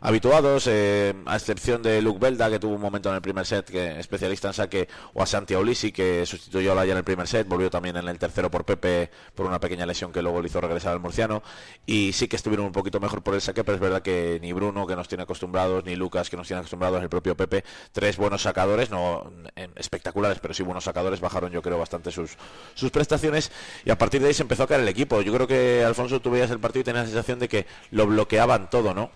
habituados, 0.02 0.68
eh, 0.68 1.14
a 1.26 1.36
excepción 1.36 1.82
de 1.82 2.02
Luke 2.02 2.20
Belda, 2.20 2.50
que 2.50 2.60
tuvo 2.60 2.76
un 2.76 2.82
momento 2.82 3.10
en 3.10 3.16
el 3.16 3.22
primer 3.22 3.46
set, 3.46 3.70
que 3.70 4.00
especialista 4.00 4.48
en 4.50 4.54
saque, 4.54 4.88
o 5.14 5.22
a 5.22 5.26
Santi 5.26 5.54
Aulisi, 5.54 5.92
que 5.92 6.26
sustituyó 6.26 6.72
a 6.72 6.76
Laya 6.76 6.92
en 6.94 7.00
el 7.00 7.04
primer 7.04 7.28
set, 7.28 7.48
volvió 7.48 7.70
también 7.70 7.98
en 7.98 8.08
el 8.08 8.20
tercero 8.20 8.50
por 8.52 8.66
Pepe, 8.66 9.10
por 9.34 9.46
una 9.46 9.60
pequeña 9.60 9.86
lesión 9.86 10.12
que 10.12 10.22
luego 10.22 10.42
le 10.42 10.48
hizo 10.48 10.62
regresar 10.62 10.94
al 10.94 11.00
murciano, 11.00 11.44
y 11.86 12.14
sí 12.14 12.28
que 12.28 12.36
estuvieron 12.36 12.66
un 12.66 12.72
poquito 12.72 13.00
mejor 13.00 13.22
por 13.22 13.34
el 13.34 13.42
saque, 13.42 13.64
pero 13.64 13.76
es 13.76 13.82
verdad 13.82 14.02
que 14.02 14.40
ni 14.42 14.54
Bruno, 14.54 14.88
que 14.88 14.96
nos 14.96 15.08
tiene 15.08 15.24
acostumbrados, 15.24 15.86
ni 15.86 15.96
Lucas, 15.96 16.30
que 16.30 16.38
nos 16.38 16.48
tiene 16.48 16.60
acostumbrados, 16.60 17.02
el 17.02 17.10
propio 17.10 17.36
Pepe, 17.36 17.64
tres 17.92 18.18
buenos 18.18 18.42
sacadores, 18.42 18.90
no 18.90 19.32
espectaculares, 19.76 20.40
pero 20.40 20.54
sí 20.54 20.64
buenos 20.64 20.84
sacadores, 20.84 21.20
bajaron 21.20 21.52
yo 21.52 21.62
creo 21.62 21.78
bastante 21.78 22.12
sus, 22.12 22.38
sus 22.74 22.92
prestaciones, 22.92 23.52
y 23.84 23.90
a 23.90 23.98
partir 23.98 24.22
de 24.22 24.28
ahí 24.28 24.34
se 24.34 24.44
empezó 24.44 24.64
a 24.64 24.68
caer 24.68 24.82
el 24.82 24.88
equipo. 24.88 25.22
Yo 25.22 25.34
creo 25.34 25.48
que, 25.48 25.84
Alfonso, 25.84 26.20
tú 26.20 26.32
veías 26.32 26.52
el 26.52 26.60
partido 26.60 26.82
y 26.82 26.84
tenías 26.84 27.06
la 27.06 27.10
sensación 27.12 27.40
de 27.40 27.48
que 27.48 27.66
lo 27.92 28.08
bloqueaban 28.08 28.70
todo, 28.70 28.94
¿no? 28.94 29.12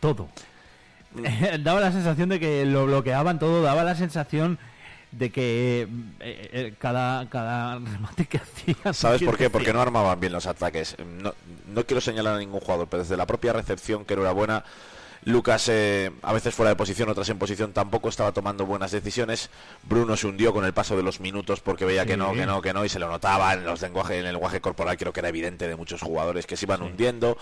To- 0.00 0.14
todo. 0.14 0.28
daba 1.60 1.80
la 1.80 1.92
sensación 1.92 2.28
de 2.28 2.40
que 2.40 2.66
lo 2.66 2.86
bloqueaban 2.86 3.38
todo, 3.38 3.62
daba 3.62 3.84
la 3.84 3.94
sensación 3.94 4.58
de 5.12 5.30
que 5.30 5.82
eh, 6.20 6.50
eh, 6.52 6.74
cada, 6.78 7.28
cada 7.30 7.76
remate 7.78 8.26
que 8.26 8.38
hacían... 8.38 8.92
¿Sabes 8.94 9.22
por 9.22 9.38
qué? 9.38 9.48
Porque 9.48 9.72
no 9.72 9.80
armaban 9.80 10.20
bien 10.20 10.32
los 10.32 10.46
ataques. 10.46 10.96
No, 11.22 11.32
no 11.68 11.84
quiero 11.86 12.00
señalar 12.00 12.34
a 12.34 12.38
ningún 12.38 12.60
jugador, 12.60 12.88
pero 12.88 13.02
desde 13.02 13.16
la 13.16 13.26
propia 13.26 13.52
recepción, 13.52 14.04
que 14.04 14.14
no 14.14 14.22
era 14.22 14.32
buena, 14.32 14.64
Lucas 15.24 15.68
eh, 15.68 16.12
a 16.22 16.32
veces 16.32 16.54
fuera 16.54 16.70
de 16.70 16.76
posición, 16.76 17.08
otras 17.08 17.28
en 17.30 17.38
posición, 17.38 17.72
tampoco 17.72 18.08
estaba 18.08 18.30
tomando 18.32 18.64
buenas 18.64 18.92
decisiones. 18.92 19.50
Bruno 19.82 20.16
se 20.16 20.26
hundió 20.28 20.52
con 20.52 20.64
el 20.64 20.72
paso 20.72 20.96
de 20.96 21.02
los 21.02 21.18
minutos 21.18 21.60
porque 21.60 21.84
veía 21.84 22.06
que 22.06 22.16
no, 22.16 22.32
que 22.32 22.46
no, 22.46 22.62
que 22.62 22.72
no, 22.72 22.84
y 22.84 22.88
se 22.88 23.00
lo 23.00 23.08
notaba 23.08 23.54
en 23.54 23.64
los 23.64 23.80
lenguaje, 23.82 24.20
en 24.20 24.26
el 24.26 24.34
lenguaje 24.34 24.60
corporal, 24.60 24.96
creo 24.96 25.12
que 25.12 25.20
era 25.20 25.28
evidente 25.30 25.66
de 25.66 25.74
muchos 25.74 26.00
jugadores 26.00 26.46
que 26.46 26.56
se 26.56 26.66
iban 26.66 26.82
hundiendo. 26.82 27.38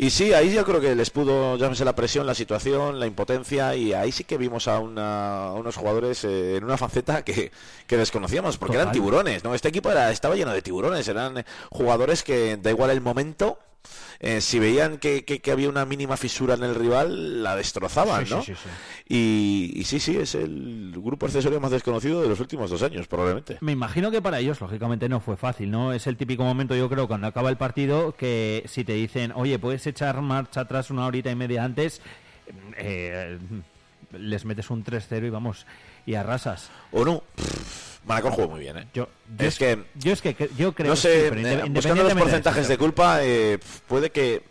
Y 0.00 0.10
sí, 0.10 0.32
ahí 0.32 0.52
yo 0.54 0.64
creo 0.64 0.80
que 0.80 0.94
les 0.94 1.10
pudo, 1.10 1.56
llámese 1.56 1.84
la 1.84 1.96
presión, 1.96 2.24
la 2.24 2.34
situación, 2.36 3.00
la 3.00 3.06
impotencia, 3.06 3.74
y 3.74 3.92
ahí 3.92 4.12
sí 4.12 4.22
que 4.22 4.38
vimos 4.38 4.68
a, 4.68 4.78
una- 4.78 5.46
a 5.48 5.52
unos 5.54 5.74
jugadores 5.76 6.22
eh, 6.24 6.56
en 6.56 6.62
una 6.64 6.76
faceta 6.76 7.24
que, 7.24 7.50
que 7.88 7.96
desconocíamos, 7.96 8.58
porque 8.58 8.76
eran 8.76 8.92
tiburones, 8.92 9.42
¿no? 9.42 9.54
Este 9.56 9.68
equipo 9.68 9.90
era, 9.90 10.12
estaba 10.12 10.36
lleno 10.36 10.52
de 10.52 10.62
tiburones, 10.62 11.08
eran 11.08 11.44
jugadores 11.70 12.22
que 12.22 12.56
da 12.58 12.70
igual 12.70 12.90
el 12.90 13.00
momento, 13.00 13.58
eh, 14.20 14.40
si 14.40 14.58
veían 14.58 14.98
que, 14.98 15.24
que- 15.24 15.40
que 15.40 15.50
había 15.52 15.68
una 15.68 15.84
mínima 15.84 16.16
fisura 16.16 16.54
en 16.54 16.64
el 16.64 16.74
rival, 16.74 17.42
la 17.42 17.54
destrozaban, 17.56 18.26
Sí, 18.26 18.34
¿no? 18.34 18.42
sí, 18.42 18.54
sí. 18.54 18.68
Y, 19.08 19.72
y 19.76 19.84
sí, 19.84 20.00
sí, 20.00 20.16
es 20.16 20.34
el 20.34 20.92
grupo 20.96 21.26
accesorio 21.26 21.60
más 21.60 21.70
desconocido 21.70 22.20
de 22.22 22.28
los 22.28 22.40
últimos 22.40 22.70
dos 22.70 22.82
años, 22.82 23.06
probablemente. 23.06 23.58
Me 23.60 23.72
imagino 23.72 24.10
que 24.10 24.20
para 24.20 24.38
ellos, 24.40 24.60
lógicamente, 24.60 25.08
no 25.08 25.20
fue 25.20 25.36
fácil, 25.36 25.70
¿no? 25.70 25.92
Es 25.92 26.06
el 26.06 26.16
típico 26.16 26.42
momento, 26.44 26.74
yo 26.74 26.88
creo, 26.88 27.06
cuando 27.08 27.26
acaba 27.26 27.48
el 27.50 27.56
partido, 27.56 28.14
que 28.16 28.64
si 28.66 28.84
te 28.84 28.94
dicen, 28.94 29.32
oye, 29.34 29.58
puedes 29.58 29.86
echar 29.86 30.20
marcha 30.20 30.62
atrás 30.62 30.90
una 30.90 31.06
horita 31.06 31.30
y 31.30 31.36
media 31.36 31.64
antes, 31.64 32.00
eh, 32.76 33.38
les 34.12 34.44
metes 34.44 34.70
un 34.70 34.84
3-0 34.84 35.26
y 35.26 35.30
vamos, 35.30 35.66
y 36.06 36.14
arrasas. 36.14 36.70
¿O 36.92 37.04
no? 37.04 37.22
Pff, 37.36 37.87
Manacor 38.04 38.32
jugó 38.32 38.48
muy 38.48 38.60
bien, 38.60 38.78
¿eh? 38.78 38.86
Yo, 38.94 39.08
yo 39.38 39.46
Es 39.46 39.58
que- 39.58 39.84
yo 39.94 40.12
es 40.12 40.22
que 40.22 40.34
yo 40.56 40.72
creo 40.74 40.88
no 40.88 40.94
que 40.94 41.00
sé, 41.00 41.28
eh, 41.28 41.30
inde- 41.32 41.68
buscando 41.70 42.02
los 42.04 42.14
porcentajes 42.14 42.68
de 42.68 42.78
culpa, 42.78 43.18
eh, 43.22 43.58
puede 43.86 44.10
que 44.10 44.42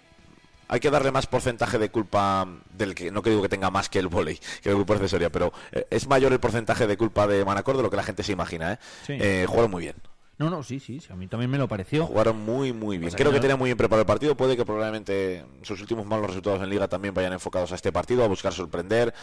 hay 0.69 0.79
que 0.79 0.91
darle 0.91 1.11
más 1.11 1.27
porcentaje 1.27 1.79
de 1.79 1.89
culpa 1.89 2.45
del 2.73 2.93
que 2.93 3.09
no 3.09 3.21
que 3.21 3.29
digo 3.29 3.41
que 3.41 3.49
tenga 3.49 3.71
más 3.71 3.87
que 3.89 3.99
el 3.99 4.09
volei, 4.09 4.37
que 4.61 4.69
el 4.69 4.75
grupo 4.75 4.93
accesoria, 4.93 5.29
pero 5.31 5.53
eh, 5.71 5.87
es 5.89 6.07
mayor 6.07 6.33
el 6.33 6.39
porcentaje 6.39 6.85
de 6.87 6.97
culpa 6.97 7.25
de 7.25 7.43
Manacor 7.45 7.77
de 7.77 7.83
lo 7.83 7.89
que 7.89 7.95
la 7.97 8.03
gente 8.03 8.21
se 8.23 8.33
imagina, 8.33 8.73
¿eh? 8.73 8.77
Sí. 9.05 9.13
Eh, 9.19 9.45
jugaron 9.47 9.71
muy 9.71 9.83
bien. 9.83 9.95
No, 10.39 10.51
no, 10.51 10.61
sí, 10.61 10.79
sí, 10.79 10.99
sí, 10.99 11.07
a 11.11 11.15
mí 11.15 11.25
también 11.25 11.49
me 11.49 11.57
lo 11.57 11.67
pareció. 11.67 12.05
Jugaron 12.05 12.37
muy, 12.39 12.71
muy 12.71 12.97
bien. 12.99 13.09
Pues 13.09 13.15
Creo 13.15 13.31
que 13.31 13.37
yo- 13.37 13.41
tenían 13.41 13.57
muy 13.57 13.69
bien 13.69 13.77
preparado 13.77 14.01
el 14.01 14.05
partido. 14.05 14.37
Puede 14.37 14.55
que 14.55 14.63
probablemente 14.65 15.43
sus 15.63 15.81
últimos 15.81 16.05
malos 16.05 16.27
resultados 16.27 16.61
en 16.61 16.69
Liga 16.69 16.87
también 16.87 17.11
vayan 17.15 17.33
enfocados 17.33 17.71
a 17.71 17.75
este 17.75 17.91
partido, 17.91 18.23
a 18.23 18.27
buscar 18.27 18.53
sorprender. 18.53 19.15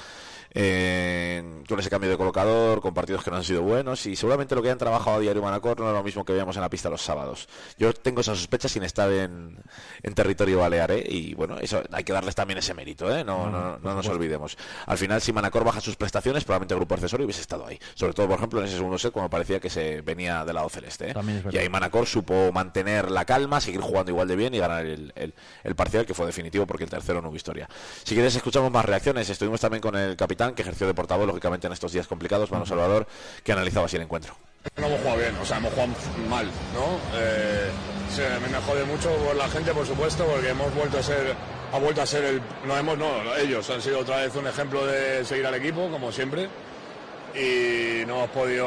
Eh, 0.57 1.63
con 1.69 1.79
ese 1.81 1.91
cambio 1.91 2.09
de 2.11 2.17
colocador, 2.17 2.81
con 2.81 2.95
partidos 2.95 3.23
que 3.25 3.31
no 3.31 3.37
han 3.37 3.45
sido 3.45 3.63
buenos. 3.63 4.07
Y 4.07 4.17
seguramente 4.17 4.55
lo 4.55 4.63
que 4.63 4.71
han 4.71 4.79
trabajado 4.79 5.17
a 5.17 5.21
diario 5.21 5.43
Manacor 5.43 5.79
no 5.81 5.89
es 5.89 5.95
lo 5.95 6.03
mismo 6.03 6.25
que 6.25 6.33
veíamos 6.33 6.57
en 6.57 6.63
la 6.63 6.71
pista 6.71 6.89
los 6.89 7.03
sábados. 7.03 7.49
Yo 7.79 7.93
tengo 7.93 8.21
esa 8.21 8.35
sospecha 8.35 8.69
sin 8.69 8.83
estar 8.85 9.11
en, 9.11 9.57
en 10.03 10.15
territorio 10.15 10.59
balear. 10.61 10.91
¿eh? 10.93 11.05
Y 11.09 11.35
bueno, 11.35 11.59
eso 11.59 11.83
hay 11.93 12.05
que 12.05 12.13
darles 12.13 12.35
también 12.35 12.59
ese 12.59 12.75
mérito. 12.75 13.15
¿eh? 13.15 13.25
No, 13.25 13.51
no, 13.51 13.79
no 13.79 13.95
nos 13.95 14.07
olvidemos. 14.09 14.57
Al 14.87 14.99
final, 14.99 15.21
si 15.21 15.33
Manacor 15.33 15.65
baja 15.65 15.81
sus 15.81 15.97
prestaciones, 15.97 16.45
probablemente 16.45 16.75
el 16.75 16.81
grupo 16.81 16.95
accesorio 16.95 17.27
hubiese 17.27 17.41
estado 17.41 17.67
ahí. 17.67 17.79
Sobre 17.95 18.13
todo, 18.15 18.29
por 18.29 18.39
ejemplo, 18.39 18.61
en 18.61 18.67
ese 18.67 18.77
segundo 18.77 18.99
set, 18.99 19.13
cuando 19.13 19.31
parecía 19.31 19.61
que 19.61 19.71
se 19.71 20.01
venía 20.03 20.45
del 20.45 20.55
lado 20.55 20.69
celeste. 20.69 21.11
¿eh? 21.11 21.15
Y 21.53 21.59
ahí 21.59 21.69
Manacor 21.69 22.07
supo 22.07 22.53
mantener 22.53 23.11
la 23.11 23.25
calma, 23.25 23.61
seguir 23.61 23.81
jugando 23.81 24.11
igual 24.13 24.29
de 24.29 24.37
bien 24.37 24.55
y 24.55 24.59
ganar 24.59 24.85
el, 24.87 25.13
el- 25.17 25.35
el 25.65 25.75
parcial, 25.75 26.05
que 26.07 26.15
fue 26.15 26.27
definitivo 26.27 26.67
porque 26.67 26.85
el 26.85 26.91
tercero 26.91 27.21
no 27.23 27.29
hubo 27.29 27.37
historia. 27.37 27.69
Si 28.05 28.15
quieres, 28.15 28.37
escuchamos 28.37 28.71
más 28.71 28.85
reacciones. 28.85 29.29
Estuvimos 29.31 29.61
también 29.61 29.81
con 29.81 29.97
el 29.97 30.15
capitán, 30.17 30.44
que 30.53 30.63
ejerció 30.63 30.87
de 30.87 30.95
portavoz, 30.95 31.27
lógicamente, 31.27 31.67
en 31.67 31.73
estos 31.73 31.93
días 31.93 32.07
complicados, 32.07 32.51
Manu 32.51 32.67
Salvador, 32.67 33.07
que 33.43 33.53
analizaba 33.53 33.87
así 33.87 33.97
el 33.97 34.03
encuentro. 34.03 34.37
No 34.77 34.87
hemos 34.87 35.01
jugado 35.01 35.19
bien, 35.19 35.37
o 35.37 35.45
sea, 35.45 35.59
hemos 35.59 35.73
jugado 35.73 35.93
mal, 36.29 36.47
¿no? 36.47 36.99
Eh, 37.19 37.71
se 38.11 38.23
me 38.41 38.59
jode 38.61 38.85
mucho 38.85 39.11
por 39.17 39.37
la 39.37 39.49
gente, 39.49 39.73
por 39.73 39.87
supuesto, 39.87 40.25
porque 40.25 40.49
hemos 40.49 40.75
vuelto 40.75 40.99
a 40.99 41.03
ser, 41.03 41.35
ha 41.73 41.79
vuelto 41.79 42.03
a 42.03 42.07
ser 42.07 42.25
el, 42.25 42.43
no 42.67 42.77
hemos, 42.77 42.97
no, 42.97 43.35
ellos 43.37 43.69
han 43.71 43.83
sido 43.83 44.01
otra 44.01 44.19
vez 44.19 44.35
un 44.37 44.47
ejemplo 44.47 44.87
de 44.87 45.25
seguir 45.25 45.47
al 45.47 45.55
equipo, 45.55 45.89
como 45.91 46.11
siempre, 46.11 46.49
y 47.35 48.07
no 48.07 48.17
hemos 48.17 48.31
podido, 48.31 48.67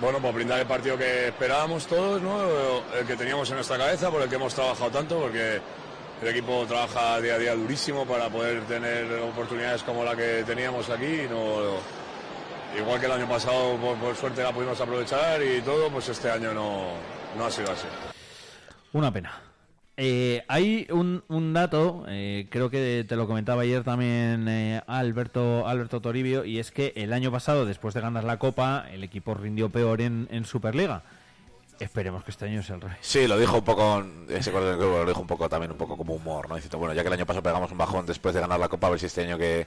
bueno, 0.00 0.18
pues 0.20 0.34
brindar 0.34 0.60
el 0.60 0.66
partido 0.66 0.98
que 0.98 1.28
esperábamos 1.28 1.86
todos, 1.86 2.20
¿no? 2.20 2.40
El 2.98 3.06
que 3.06 3.16
teníamos 3.16 3.48
en 3.50 3.56
nuestra 3.56 3.78
cabeza, 3.78 4.10
por 4.10 4.20
el 4.22 4.28
que 4.28 4.34
hemos 4.34 4.54
trabajado 4.54 4.90
tanto, 4.90 5.20
porque 5.20 5.60
el 6.22 6.28
equipo 6.28 6.64
trabaja 6.66 7.20
día 7.20 7.34
a 7.34 7.38
día 7.38 7.54
durísimo 7.54 8.06
para 8.06 8.28
poder 8.28 8.62
tener 8.64 9.12
oportunidades 9.20 9.82
como 9.82 10.04
la 10.04 10.16
que 10.16 10.44
teníamos 10.46 10.88
aquí 10.90 11.22
y 11.24 11.28
no 11.28 11.96
Igual 12.78 13.00
que 13.00 13.06
el 13.06 13.12
año 13.12 13.28
pasado, 13.28 13.78
por, 13.78 14.14
suerte 14.16 14.42
la 14.42 14.52
pudimos 14.52 14.78
aprovechar 14.78 15.40
y 15.42 15.62
todo, 15.62 15.88
pues 15.90 16.10
este 16.10 16.30
año 16.30 16.52
no, 16.52 16.88
no 17.38 17.46
ha 17.46 17.50
sido 17.50 17.72
así. 17.72 17.86
Una 18.92 19.10
pena. 19.10 19.32
Eh, 19.96 20.44
hay 20.46 20.86
un, 20.90 21.52
dato, 21.54 22.04
eh, 22.06 22.48
creo 22.50 22.68
que 22.68 23.06
te 23.08 23.16
lo 23.16 23.26
comentaba 23.26 23.62
ayer 23.62 23.82
también 23.82 24.46
eh, 24.46 24.82
Alberto, 24.86 25.66
Alberto 25.66 26.02
Toribio, 26.02 26.44
y 26.44 26.58
es 26.58 26.70
que 26.70 26.92
el 26.96 27.14
año 27.14 27.32
pasado, 27.32 27.64
después 27.64 27.94
de 27.94 28.02
ganar 28.02 28.24
la 28.24 28.38
Copa, 28.38 28.86
el 28.92 29.04
equipo 29.04 29.32
rindió 29.32 29.70
peor 29.70 30.02
en 30.02 30.44
Superliga. 30.44 31.02
Esperemos 31.78 32.24
que 32.24 32.30
este 32.30 32.46
año 32.46 32.62
sea 32.62 32.76
el 32.76 32.80
revés. 32.80 32.98
Sí, 33.02 33.26
lo 33.26 33.38
dijo 33.38 33.58
un 33.58 33.64
poco, 33.64 34.02
ese 34.28 34.50
lo 34.50 35.04
dijo 35.04 35.20
un 35.20 35.26
poco 35.26 35.48
también, 35.48 35.70
un 35.70 35.76
poco 35.76 35.96
como 35.96 36.14
humor, 36.14 36.48
¿no? 36.48 36.54
Diciendo, 36.54 36.78
bueno, 36.78 36.94
ya 36.94 37.02
que 37.02 37.08
el 37.08 37.14
año 37.14 37.26
pasado 37.26 37.42
pegamos 37.42 37.70
un 37.70 37.78
bajón 37.78 38.06
después 38.06 38.34
de 38.34 38.40
ganar 38.40 38.58
la 38.58 38.68
Copa, 38.68 38.86
a 38.86 38.90
ver 38.90 39.00
si 39.00 39.06
este 39.06 39.22
año 39.22 39.36
que, 39.36 39.66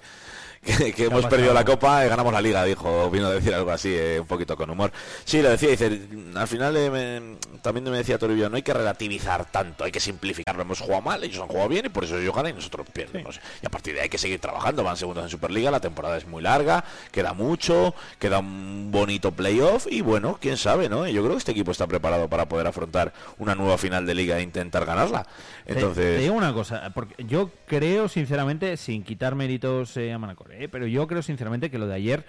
que, 0.63 0.93
que 0.93 1.03
hemos 1.05 1.15
pasado? 1.21 1.29
perdido 1.29 1.53
la 1.53 1.63
Copa, 1.65 2.05
eh, 2.05 2.09
ganamos 2.09 2.33
la 2.33 2.41
Liga, 2.41 2.63
dijo, 2.65 3.09
vino 3.09 3.27
a 3.27 3.31
decir 3.31 3.53
algo 3.53 3.71
así, 3.71 3.93
eh, 3.95 4.19
un 4.19 4.27
poquito 4.27 4.55
con 4.57 4.69
humor. 4.69 4.91
Sí, 5.25 5.41
lo 5.41 5.49
decía, 5.49 5.69
dice, 5.69 6.01
al 6.35 6.47
final 6.47 6.75
eh, 6.77 6.89
me- 6.89 7.59
también 7.61 7.83
me 7.89 7.97
decía 7.97 8.17
Toribio, 8.17 8.49
no 8.49 8.55
hay 8.57 8.61
que 8.61 8.73
relativizar 8.73 9.49
tanto, 9.51 9.83
hay 9.83 9.91
que 9.91 9.99
simplificarlo, 9.99 10.61
hemos 10.61 10.79
jugado 10.79 11.01
mal, 11.01 11.23
ellos 11.23 11.41
han 11.41 11.47
jugado 11.47 11.69
bien 11.69 11.85
y 11.85 11.89
por 11.89 12.03
eso 12.03 12.17
ellos 12.17 12.35
ganan 12.35 12.51
y 12.51 12.55
nosotros 12.55 12.87
perdemos. 12.91 13.39
Y 13.61 13.65
a 13.65 13.69
partir 13.69 13.93
de 13.93 13.99
ahí 14.01 14.03
hay 14.05 14.09
que 14.09 14.17
seguir 14.17 14.39
trabajando, 14.39 14.83
van 14.83 14.97
segundos 14.97 15.23
en 15.23 15.29
Superliga, 15.29 15.71
la 15.71 15.79
temporada 15.79 16.17
es 16.17 16.27
muy 16.27 16.41
larga, 16.41 16.83
queda 17.11 17.33
mucho, 17.33 17.93
queda 18.19 18.39
un 18.39 18.89
bonito 18.91 19.31
playoff 19.31 19.87
y 19.89 20.01
bueno, 20.01 20.37
quién 20.41 20.57
sabe, 20.57 20.89
¿no? 20.89 21.07
Y 21.07 21.13
Yo 21.13 21.21
creo 21.21 21.33
que 21.33 21.39
este 21.39 21.51
equipo 21.51 21.71
está 21.71 21.87
preparado 21.87 22.27
para 22.29 22.47
poder 22.47 22.67
afrontar 22.67 23.13
una 23.37 23.55
nueva 23.55 23.77
final 23.77 24.05
de 24.05 24.15
liga 24.15 24.37
e 24.39 24.41
intentar 24.41 24.85
ganarla. 24.85 25.23
Te- 25.23 25.73
te, 25.73 25.79
Entonces, 25.79 26.19
digo 26.21 26.33
una 26.33 26.53
cosa, 26.53 26.91
porque 26.93 27.23
yo 27.25 27.51
creo 27.67 28.07
sinceramente, 28.07 28.75
sin 28.77 29.03
quitar 29.03 29.35
méritos 29.35 29.95
eh, 29.97 30.11
a 30.13 30.17
Manacor, 30.17 30.48
eh, 30.51 30.67
pero 30.69 30.87
yo 30.87 31.07
creo 31.07 31.21
sinceramente 31.21 31.69
que 31.69 31.77
lo 31.77 31.87
de 31.87 31.95
ayer 31.95 32.25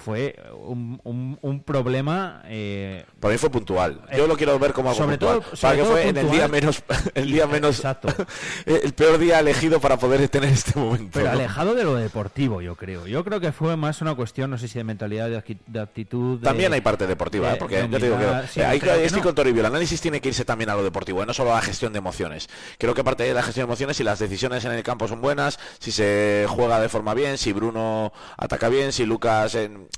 fue 0.00 0.36
un, 0.54 1.00
un- 1.04 1.38
un 1.42 1.62
problema 1.62 2.42
eh, 2.46 3.04
para 3.20 3.32
mí 3.32 3.38
fue 3.38 3.50
puntual. 3.50 4.00
Yo 4.16 4.26
lo 4.26 4.36
quiero 4.36 4.58
ver 4.58 4.72
como 4.72 4.90
algo 4.90 5.02
sobre 5.02 5.18
puntual. 5.18 5.40
todo- 5.42 5.60
para 5.60 5.76
que 5.76 5.84
fue 5.84 6.08
en 6.08 6.16
el 6.16 6.30
día 6.30 6.48
menos, 6.48 6.82
el 7.14 7.30
día 7.30 7.46
menos, 7.46 7.76
Exacto. 7.76 8.08
el 8.66 8.92
peor 8.94 9.18
día 9.18 9.40
elegido 9.40 9.80
para 9.80 9.98
poder 9.98 10.28
tener 10.28 10.50
este 10.50 10.78
momento. 10.78 11.10
Pero 11.12 11.26
¿no? 11.26 11.32
alejado 11.32 11.74
de 11.74 11.84
lo 11.84 11.94
deportivo, 11.94 12.60
yo 12.62 12.74
creo. 12.76 13.06
Yo 13.06 13.24
creo 13.24 13.40
que 13.40 13.52
fue 13.52 13.76
más 13.76 14.00
una 14.00 14.14
cuestión, 14.14 14.50
no 14.50 14.58
sé 14.58 14.68
si 14.68 14.78
de 14.78 14.84
mentalidad, 14.84 15.28
de, 15.28 15.38
acti- 15.38 15.58
de 15.66 15.80
actitud. 15.80 16.38
de- 16.40 16.44
También 16.44 16.72
hay 16.72 16.80
parte 16.80 17.06
deportiva, 17.06 17.52
¿eh? 17.52 17.56
porque 17.58 17.82
de 17.82 17.88
te 17.88 18.04
digo 18.06 18.18
que 18.18 18.48
sí, 18.48 18.60
hay 18.60 18.80
que- 18.80 19.04
estoy 19.04 19.20
no. 19.20 19.26
con 19.26 19.34
Toribio. 19.34 19.60
El 19.60 19.66
análisis 19.66 20.00
tiene 20.00 20.20
que 20.20 20.28
irse 20.28 20.44
también 20.44 20.70
a 20.70 20.74
lo 20.74 20.82
deportivo, 20.82 21.22
¿eh? 21.22 21.26
no 21.26 21.34
solo 21.34 21.52
a 21.52 21.56
la 21.56 21.62
gestión 21.62 21.92
de 21.92 21.98
emociones. 21.98 22.48
Creo 22.78 22.94
que 22.94 23.04
parte 23.04 23.24
de 23.24 23.34
la 23.34 23.42
gestión 23.42 23.66
de 23.66 23.70
emociones, 23.70 23.96
si 23.96 24.04
las 24.04 24.18
decisiones 24.18 24.64
en 24.64 24.72
el 24.72 24.82
campo 24.82 25.06
son 25.08 25.20
buenas, 25.20 25.58
si 25.78 25.92
se 25.92 26.46
juega 26.48 26.80
de 26.80 26.88
forma 26.88 27.14
bien, 27.14 27.36
si 27.38 27.52
Bruno 27.52 28.12
ataca 28.36 28.68
bien, 28.68 28.92
si 28.92 29.04
Lucas 29.04 29.54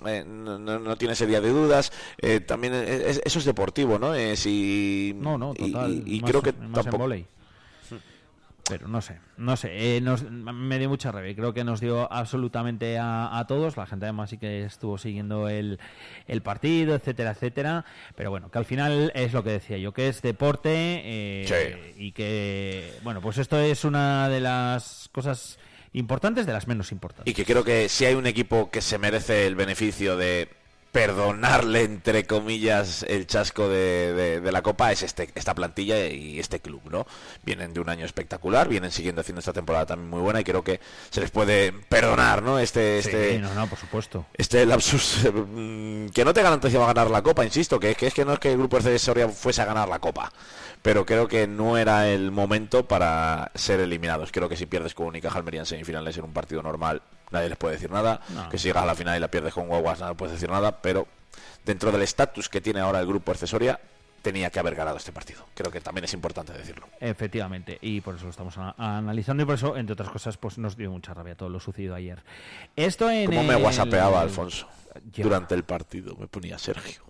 eh, 0.07 0.25
no, 0.27 0.59
no- 0.59 0.97
tiene 0.97 1.15
día 1.15 1.41
de 1.41 1.49
dudas, 1.51 1.93
eh, 2.19 2.41
también 2.41 2.75
eh, 2.75 3.05
es- 3.09 3.21
eso 3.25 3.39
es 3.39 3.45
deportivo, 3.45 3.99
¿no? 3.99 4.15
Eh, 4.15 4.37
si, 4.37 5.13
No, 5.17 5.37
no, 5.39 5.55
total. 5.55 6.03
Y, 6.07 6.17
y 6.17 6.21
más- 6.21 6.31
creo 6.31 6.43
que 6.43 6.53
más 6.53 6.85
tampoco. 6.85 7.09
Pero 8.69 8.87
no 8.87 9.03
sé, 9.03 9.19
no 9.39 9.57
sé, 9.57 9.97
eh, 9.97 10.01
nos- 10.01 10.23
me 10.31 10.79
dio 10.79 10.89
mucha 10.89 11.11
rabia. 11.11 11.35
Creo 11.35 11.53
que 11.53 11.65
nos 11.65 11.81
dio 11.81 12.11
absolutamente 12.11 12.97
a, 12.97 13.37
a 13.37 13.47
todos. 13.49 13.77
La 13.77 13.87
gente 13.87 14.07
además 14.07 14.31
sí 14.31 14.39
que 14.39 14.63
estuvo 14.65 14.97
siguiendo 14.99 15.49
el, 15.49 15.81
el 16.29 16.43
partido, 16.43 16.95
etcétera, 16.95 17.33
etcétera. 17.33 17.85
Pero 18.15 18.31
bueno, 18.31 18.53
que 18.53 18.59
al 18.59 18.65
final 18.65 19.11
es 19.17 19.33
lo 19.33 19.43
que 19.43 19.51
decía 19.51 19.79
yo, 19.79 19.93
que 19.93 20.09
es 20.09 20.23
deporte 20.23 20.71
eh, 21.05 21.45
Sí. 21.97 22.05
y 22.05 22.13
que, 22.13 22.95
bueno, 23.03 23.21
pues 23.21 23.37
esto 23.39 23.59
es 23.59 23.85
una 23.85 24.29
de 24.29 24.41
las 24.41 25.09
cosas 25.13 25.59
importantes, 25.93 26.47
de 26.47 26.53
las 26.53 26.67
menos 26.67 26.93
importantes. 26.93 27.31
Y 27.31 27.35
que 27.35 27.45
creo 27.45 27.65
que 27.65 27.89
si 27.89 28.05
hay 28.05 28.15
un 28.15 28.27
equipo 28.27 28.71
que 28.71 28.81
se 28.81 28.99
merece 28.99 29.47
el 29.47 29.55
beneficio 29.55 30.17
de 30.17 30.49
perdonarle, 30.93 31.83
entre 31.85 32.27
comillas, 32.27 33.03
el 33.09 33.27
chasco 33.27 33.69
de, 33.69 34.13
de- 34.13 34.41
de 34.41 34.53
la 34.53 34.63
Copa, 34.63 34.93
es 34.93 35.03
este, 35.03 35.31
esta 35.35 35.55
plantilla 35.55 36.07
y 36.07 36.39
este 36.39 36.61
club, 36.61 36.83
¿no? 36.91 37.07
Vienen 37.43 37.73
de 37.73 37.81
un 37.81 37.89
año 37.89 38.05
espectacular, 38.05 38.69
vienen 38.69 38.91
siguiendo 38.93 39.23
haciendo 39.23 39.41
esta 39.41 39.53
temporada 39.55 39.87
también 39.87 40.11
muy 40.11 40.21
buena 40.21 40.41
y 40.41 40.45
creo 40.45 40.63
que 40.63 40.81
se 41.11 41.21
les 41.23 41.31
puede 41.31 41.73
perdonar, 41.73 42.43
¿no? 42.43 42.59
Este, 42.59 43.03
Sí, 43.03 43.09
este, 43.09 43.39
no, 43.39 43.53
no, 43.55 43.67
por 43.67 43.79
supuesto. 43.79 44.27
este 44.35 44.65
lapsus 44.67 45.25
eh, 45.25 45.33
mm, 45.33 46.11
que 46.11 46.25
no 46.25 46.35
te 46.35 46.43
garantizaba 46.43 46.87
ganar 46.87 47.11
la 47.11 47.23
copa, 47.23 47.45
insisto, 47.45 47.81
que, 47.81 47.95
que 47.95 48.07
es 48.09 48.15
que 48.15 48.25
no 48.25 48.35
es 48.35 48.39
que 48.39 48.53
el 48.53 48.59
grupo 48.59 48.79
de 48.79 48.99
Soria 48.99 49.29
fuese 49.29 49.63
a 49.63 49.65
ganar 49.65 49.89
la 49.89 49.99
copa, 49.99 50.31
pero 50.83 51.07
creo 51.07 51.27
que 51.27 51.47
no 51.47 51.79
era 51.79 52.09
el 52.09 52.31
momento 52.33 52.87
para 52.87 53.51
ser 53.55 53.81
eliminados. 53.81 54.31
Creo 54.31 54.49
que 54.49 54.57
si 54.57 54.67
pierdes 54.67 54.95
con 54.95 55.07
Unicaja 55.07 55.39
Almería 55.39 55.61
en 55.61 55.67
semifinales 55.67 56.19
en 56.19 56.25
un 56.25 56.33
partido 56.33 56.63
normal, 56.63 57.01
nadie 57.33 57.49
les 57.49 57.59
puede 57.59 57.75
decir 57.75 57.91
nada. 57.91 58.21
No. 58.31 58.49
Que 58.49 58.59
si 58.59 58.69
llegas 58.69 58.83
a 58.83 58.87
la 58.87 58.95
final 58.95 59.17
y 59.17 59.21
la 59.21 59.29
pierdes 59.29 59.55
con 59.55 59.67
Guaguas, 59.69 60.01
nadie 60.01 60.15
puede 60.15 60.33
decir 60.33 60.51
nada, 60.51 60.81
pero 60.83 61.07
dentro 61.65 61.91
del 61.93 62.03
estatus 62.03 62.49
que 62.49 62.61
tiene 62.61 62.81
ahora 62.81 63.01
el 63.01 63.07
grupo 63.07 63.33
accesoria, 63.33 63.81
tenía 64.23 64.51
que 64.51 64.61
haber 64.61 64.77
ganado 64.77 64.97
este 64.99 65.11
partido. 65.11 65.45
Creo 65.55 65.73
que 65.73 65.81
también 65.81 66.05
es 66.05 66.13
importante 66.15 66.53
decirlo. 66.53 66.87
Efectivamente, 67.01 67.79
y 67.81 68.01
por 68.01 68.15
eso 68.15 68.25
lo 68.25 68.31
estamos 68.31 68.55
analizando 68.57 69.43
y 69.43 69.47
por 69.47 69.57
eso, 69.57 69.77
entre 69.77 69.95
otras 69.95 70.11
cosas, 70.11 70.37
pues 70.37 70.59
nos 70.59 70.77
dio 70.77 70.91
mucha 70.93 71.13
rabia 71.13 71.35
todo 71.35 71.49
lo 71.49 71.59
sucedido 71.59 71.95
ayer. 71.97 72.23
Esto 72.77 73.11
en 73.11 73.27
¿Cómo 73.27 73.43
me 73.43 73.55
el- 73.57 73.63
whatsappeaba 73.65 74.21
Alfonso 74.21 74.69
durante 75.17 75.55
el 75.57 75.65
partido? 75.65 76.15
Me 76.17 76.29
ponía 76.29 76.57
Sergio. 76.59 77.03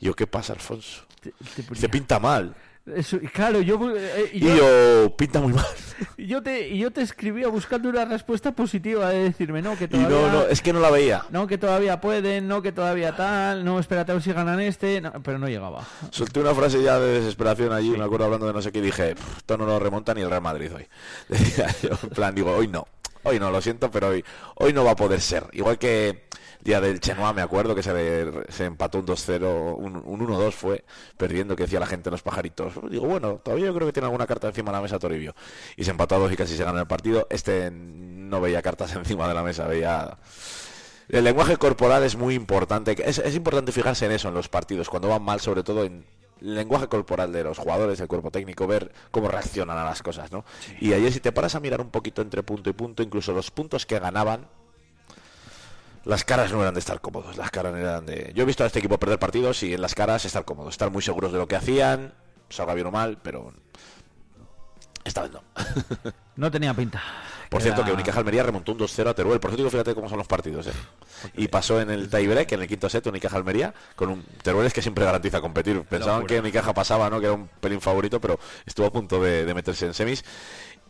Yo, 0.00 0.14
¿qué 0.14 0.26
pasa, 0.26 0.52
Alfonso? 0.54 1.04
Te- 1.20 1.30
te 1.32 1.62
ponía- 1.62 1.70
Dice, 1.70 1.88
pinta 1.88 2.18
mal. 2.18 2.54
Eso, 2.94 3.18
claro, 3.32 3.60
yo, 3.60 3.78
eh, 3.96 4.30
Y 4.32 4.40
yo, 4.40 5.14
pinta 5.16 5.40
muy 5.40 5.52
mal. 5.52 5.66
yo 6.18 6.42
te, 6.42 6.68
y 6.68 6.78
yo 6.78 6.90
te 6.90 7.02
escribía 7.02 7.48
buscando 7.48 7.88
una 7.88 8.04
respuesta 8.04 8.52
positiva 8.52 9.08
de 9.10 9.24
decirme, 9.24 9.62
no, 9.62 9.76
que 9.76 9.84
Y 9.84 9.88
todavía... 9.88 10.08
no, 10.16 10.32
no, 10.32 10.42
es 10.46 10.62
que 10.62 10.72
no 10.72 10.80
la 10.80 10.90
veía. 10.90 11.24
no, 11.30 11.46
que 11.46 11.58
todavía 11.58 12.00
pueden, 12.00 12.48
no, 12.48 12.62
que 12.62 12.72
todavía 12.72 13.14
tal, 13.16 13.64
no, 13.64 13.78
espérate 13.78 14.12
a 14.12 14.14
ver 14.14 14.22
si 14.22 14.32
ganan 14.32 14.60
este, 14.60 15.00
no, 15.00 15.12
pero 15.22 15.38
no 15.38 15.48
llegaba. 15.48 15.86
Solté 16.10 16.40
una 16.40 16.54
frase 16.54 16.82
ya 16.82 16.98
de 16.98 17.20
desesperación 17.20 17.72
allí, 17.72 17.90
me 17.90 18.04
acuerdo 18.04 18.26
hablando 18.26 18.46
de 18.46 18.52
no 18.52 18.62
sé 18.62 18.72
qué, 18.72 18.78
y 18.78 18.82
dije, 18.82 19.14
"Pff, 19.14 19.38
esto 19.38 19.56
no 19.58 19.66
lo 19.66 19.78
remonta 19.78 20.14
ni 20.14 20.22
el 20.22 20.30
Real 20.30 20.42
Madrid 20.42 20.70
hoy. 20.74 20.86
Yo, 21.82 21.90
en 22.02 22.10
plan, 22.10 22.34
digo, 22.34 22.52
hoy 22.52 22.68
no, 22.68 22.86
hoy 23.24 23.38
no, 23.38 23.50
lo 23.50 23.60
siento, 23.60 23.90
pero 23.90 24.08
hoy, 24.08 24.24
hoy 24.56 24.72
no 24.72 24.84
va 24.84 24.92
a 24.92 24.96
poder 24.96 25.20
ser. 25.20 25.44
Igual 25.52 25.78
que 25.78 26.28
día 26.60 26.80
del 26.80 27.00
Chenoa, 27.00 27.32
me 27.32 27.42
acuerdo 27.42 27.74
que 27.74 27.82
se, 27.82 28.32
se 28.50 28.64
empató 28.64 28.98
un 28.98 29.06
2-0, 29.06 29.76
un, 29.76 29.96
un 29.96 30.20
1-2 30.20 30.52
fue, 30.52 30.84
perdiendo, 31.16 31.56
que 31.56 31.64
decía 31.64 31.80
la 31.80 31.86
gente 31.86 32.10
los 32.10 32.22
pajaritos. 32.22 32.74
Digo, 32.90 33.06
bueno, 33.06 33.40
todavía 33.42 33.66
yo 33.66 33.74
creo 33.74 33.86
que 33.86 33.92
tiene 33.92 34.06
alguna 34.06 34.26
carta 34.26 34.48
encima 34.48 34.70
de 34.70 34.76
la 34.78 34.82
mesa 34.82 34.98
Toribio. 34.98 35.34
Y 35.76 35.84
se 35.84 35.90
empató 35.90 36.16
a 36.16 36.18
dos 36.18 36.32
y 36.32 36.36
casi 36.36 36.56
se 36.56 36.64
ganó 36.64 36.80
el 36.80 36.86
partido. 36.86 37.26
Este 37.30 37.70
no 37.70 38.40
veía 38.40 38.62
cartas 38.62 38.92
encima 38.96 39.28
de 39.28 39.34
la 39.34 39.42
mesa, 39.42 39.66
veía... 39.66 40.18
El 41.08 41.24
lenguaje 41.24 41.56
corporal 41.56 42.04
es 42.04 42.16
muy 42.16 42.34
importante. 42.34 42.94
Es, 43.02 43.18
es 43.18 43.34
importante 43.34 43.72
fijarse 43.72 44.04
en 44.04 44.12
eso 44.12 44.28
en 44.28 44.34
los 44.34 44.48
partidos, 44.50 44.90
cuando 44.90 45.08
van 45.08 45.22
mal, 45.22 45.40
sobre 45.40 45.62
todo 45.62 45.84
en 45.84 46.04
el 46.40 46.54
lenguaje 46.54 46.88
corporal 46.88 47.32
de 47.32 47.44
los 47.44 47.58
jugadores, 47.58 47.98
el 48.00 48.08
cuerpo 48.08 48.30
técnico, 48.30 48.66
ver 48.66 48.92
cómo 49.10 49.28
reaccionan 49.28 49.78
a 49.78 49.84
las 49.84 50.02
cosas, 50.02 50.30
¿no? 50.30 50.44
Y 50.80 50.92
ayer 50.92 51.12
si 51.12 51.20
te 51.20 51.32
paras 51.32 51.54
a 51.54 51.60
mirar 51.60 51.80
un 51.80 51.90
poquito 51.90 52.22
entre 52.22 52.42
punto 52.42 52.70
y 52.70 52.72
punto, 52.72 53.02
incluso 53.02 53.32
los 53.32 53.50
puntos 53.50 53.86
que 53.86 53.98
ganaban, 53.98 54.48
las 56.08 56.24
caras 56.24 56.50
no 56.50 56.62
eran 56.62 56.72
de 56.72 56.80
estar 56.80 57.02
cómodos, 57.02 57.36
las 57.36 57.50
caras 57.50 57.76
eran 57.76 58.06
de... 58.06 58.32
Yo 58.34 58.44
he 58.44 58.46
visto 58.46 58.64
a 58.64 58.66
este 58.66 58.78
equipo 58.78 58.98
perder 58.98 59.18
partidos 59.18 59.62
y 59.62 59.74
en 59.74 59.82
las 59.82 59.94
caras 59.94 60.24
estar 60.24 60.42
cómodos, 60.46 60.72
estar 60.72 60.90
muy 60.90 61.02
seguros 61.02 61.32
de 61.32 61.38
lo 61.38 61.46
que 61.46 61.54
hacían, 61.54 62.14
salga 62.48 62.72
bien 62.72 62.86
o 62.86 62.90
mal, 62.90 63.18
pero 63.22 63.52
esta 65.04 65.20
vez 65.22 65.32
no. 65.32 65.42
No 66.36 66.50
tenía 66.52 66.72
pinta. 66.72 67.02
Por 67.50 67.60
cierto, 67.62 67.84
que 67.84 67.92
Unicaja 67.92 68.20
Almería 68.20 68.44
remontó 68.44 68.72
un 68.72 68.78
2-0 68.78 69.08
a 69.08 69.14
Teruel. 69.14 69.40
Por 69.40 69.50
eso 69.50 69.56
digo, 69.56 69.70
fíjate 69.70 69.94
cómo 69.94 70.08
son 70.08 70.18
los 70.18 70.28
partidos. 70.28 70.68
¿eh? 70.68 70.72
Y 71.34 71.48
pasó 71.48 71.80
en 71.80 71.90
el 71.90 72.08
tiebreak, 72.08 72.52
en 72.52 72.62
el 72.62 72.68
quinto 72.68 72.88
set, 72.88 73.06
Unicaja 73.06 73.36
Almería, 73.36 73.74
con 73.96 74.10
un 74.10 74.22
Teruel 74.42 74.66
es 74.66 74.72
que 74.72 74.80
siempre 74.80 75.04
garantiza 75.04 75.40
competir. 75.40 75.82
Pensaban 75.82 76.26
que 76.26 76.38
Unicaja 76.38 76.72
pasaba, 76.74 77.10
¿no? 77.10 77.18
que 77.18 77.26
era 77.26 77.34
un 77.34 77.48
pelín 77.48 77.80
favorito, 77.80 78.20
pero 78.20 78.38
estuvo 78.66 78.86
a 78.86 78.92
punto 78.92 79.20
de, 79.20 79.44
de 79.44 79.54
meterse 79.54 79.86
en 79.86 79.94
semis. 79.94 80.24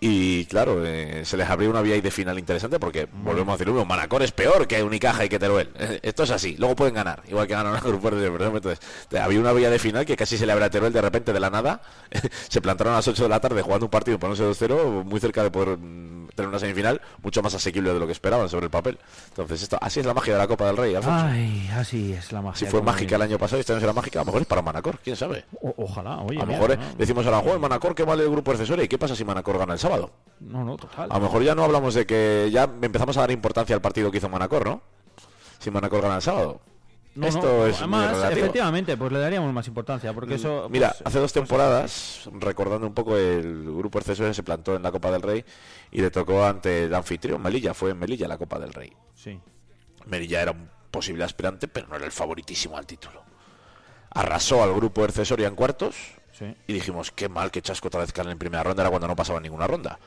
Y 0.01 0.45
claro, 0.47 0.85
eh, 0.87 1.23
se 1.25 1.37
les 1.37 1.49
abrió 1.51 1.71
una 1.71 1.83
vía 1.83 1.95
ahí 1.95 2.01
de 2.01 2.11
final 2.13 2.39
interesante 2.39 2.79
porque 2.79 3.09
volvemos 3.13 3.49
a 3.55 3.57
decir, 3.57 3.69
uno, 3.73 3.85
Manacor 3.85 4.23
es 4.23 4.31
peor 4.31 4.69
que 4.69 4.81
Unicaja 4.83 5.25
y 5.25 5.29
que 5.29 5.39
Teruel. 5.41 5.71
Eh, 5.77 5.99
Esto 6.03 6.23
es 6.23 6.31
así, 6.31 6.57
luego 6.57 6.77
pueden 6.77 6.95
ganar, 6.95 7.23
igual 7.29 7.47
que 7.49 7.55
ganan 7.55 7.75
a 7.75 7.81
grupo 7.89 8.11
de 8.11 8.27
Entonces, 8.27 8.79
había 9.21 9.41
una 9.41 9.53
vía 9.53 9.71
de 9.71 9.79
final 9.81 10.07
que 10.07 10.17
casi 10.17 10.39
se 10.39 10.47
le 10.47 10.53
abre 10.53 10.67
a 10.67 10.71
Teruel 10.71 10.93
de 10.93 11.01
repente 11.01 11.33
de 11.33 11.41
la 11.41 11.51
nada. 11.51 11.81
se 12.49 12.61
plantaron 12.61 12.93
a 12.93 12.97
las 12.99 13.09
8 13.09 13.25
de 13.25 13.29
la 13.29 13.41
tarde 13.41 13.61
jugando 13.63 13.87
un 13.87 13.91
partido 13.91 14.19
poniéndose 14.21 14.67
2-0, 14.67 15.05
muy 15.05 15.19
cerca 15.19 15.43
de 15.43 15.51
poder 15.51 15.77
mm, 15.79 16.29
tener 16.35 16.49
una 16.49 16.61
semifinal 16.61 17.01
mucho 17.23 17.43
más 17.43 17.55
asequible 17.55 17.93
de 17.93 17.99
lo 17.99 18.07
que 18.07 18.13
esperaban 18.13 18.49
sobre 18.49 18.67
el 18.67 18.71
papel. 18.71 18.99
Entonces, 19.31 19.63
esto, 19.65 19.79
así 19.81 19.99
es 19.99 20.07
la 20.07 20.15
magia 20.15 20.35
de 20.35 20.39
la 20.39 20.47
Copa 20.47 20.67
del 20.67 20.77
Rey, 20.77 20.95
Alfonso. 20.95 21.25
Ay, 21.27 21.69
así 21.75 22.13
es 22.13 22.31
la 22.31 22.41
magia. 22.41 22.67
si 22.67 22.71
fue 22.71 22.83
mágica 22.83 23.17
el 23.17 23.23
año 23.23 23.37
pasado 23.39 23.59
y 23.59 23.61
este 23.63 23.73
año 23.73 23.81
será 23.81 23.93
mágica, 23.93 24.21
a 24.21 24.23
lo 24.23 24.27
mejor 24.27 24.43
es 24.43 24.47
para 24.47 24.63
Manacor, 24.63 25.01
quién 25.03 25.17
sabe. 25.17 25.45
O- 25.61 25.75
ojalá, 25.79 26.19
oye. 26.21 26.39
A 26.39 26.43
lo 26.43 26.47
mira, 26.47 26.59
mejor 26.61 26.73
eh, 26.73 26.77
no, 26.77 26.95
decimos 26.97 27.27
ahora, 27.27 27.39
juego 27.41 27.59
Manacor 27.59 27.97
que 27.97 28.05
vale 28.05 28.23
el 28.23 28.31
grupo 28.31 28.53
accesorio. 28.53 28.85
¿Y 28.85 28.89
qué 28.89 28.97
pasa 28.99 29.17
si 29.17 29.25
Manacor 29.25 29.59
gana 29.59 29.73
el 29.73 29.79
sábado? 29.81 29.88
No, 30.41 30.65
no, 30.65 30.77
total. 30.77 31.09
A 31.11 31.15
lo 31.19 31.25
mejor 31.25 31.43
ya 31.43 31.55
no 31.55 31.65
hablamos 31.65 31.95
de 31.95 32.07
que 32.07 32.49
ya 32.53 32.65
empezamos 32.81 33.17
a 33.17 33.21
dar 33.21 33.31
importancia 33.31 33.75
al 33.75 33.83
partido 33.83 34.11
que 34.11 34.19
hizo 34.19 34.29
Manacor, 34.29 34.65
¿no? 34.67 34.83
Si 35.59 35.71
Manacor 35.71 36.03
gana 36.03 36.17
el 36.17 36.23
sábado. 36.23 36.61
No, 37.15 37.27
Esto 37.27 37.43
no, 37.43 37.67
es 37.67 37.79
Además, 37.79 38.31
efectivamente, 38.31 38.97
pues 38.97 39.11
le 39.11 39.19
daríamos 39.19 39.53
más 39.53 39.67
importancia, 39.67 40.13
porque 40.13 40.35
eso... 40.35 40.69
Mira, 40.71 40.91
pues, 40.91 41.03
hace 41.05 41.19
dos 41.19 41.33
temporadas, 41.33 42.31
recordando 42.33 42.87
un 42.87 42.95
poco 42.95 43.17
el 43.17 43.65
grupo 43.75 43.99
accesorio 43.99 44.33
se 44.33 44.45
plantó 44.45 44.77
en 44.77 44.85
la 44.85 44.93
Copa 44.93 45.11
del 45.11 45.23
Rey 45.23 45.45
y 45.91 46.01
le 46.01 46.13
tocó 46.13 46.45
ante 46.45 46.85
el 46.85 46.95
anfitrión 46.95 47.43
Melilla, 47.43 47.75
fue 47.75 47.91
en 47.91 47.99
Melilla 47.99 48.29
la 48.29 48.39
Copa 48.39 48.61
del 48.61 48.73
Rey. 48.73 48.93
Sí. 49.17 49.41
Melilla 50.07 50.43
era 50.43 50.53
un 50.53 50.71
posible 50.93 51.25
aspirante, 51.25 51.67
pero 51.67 51.89
no 51.89 51.97
era 51.97 52.05
el 52.05 52.13
favoritísimo 52.13 52.77
al 52.77 52.87
título. 52.87 53.21
Arrasó 54.11 54.63
al 54.63 54.73
grupo 54.73 55.03
accesorio 55.03 55.49
en 55.49 55.57
cuartos 55.57 55.97
Sí. 56.39 56.55
y 56.69 56.73
dijimos, 56.73 57.11
qué 57.11 57.29
mal 57.29 57.51
que 57.51 57.63
Chasco 57.63 57.89
otra 57.89 58.01
vez 58.01 58.13
caen 58.13 58.29
en 58.29 58.39
primera 58.39 58.63
ronda, 58.63 58.83
era 58.83 58.91
cuando 58.91 59.09
no 59.09 59.17
pasaba 59.17 59.41
ninguna 59.41 59.67
ronda. 59.67 59.99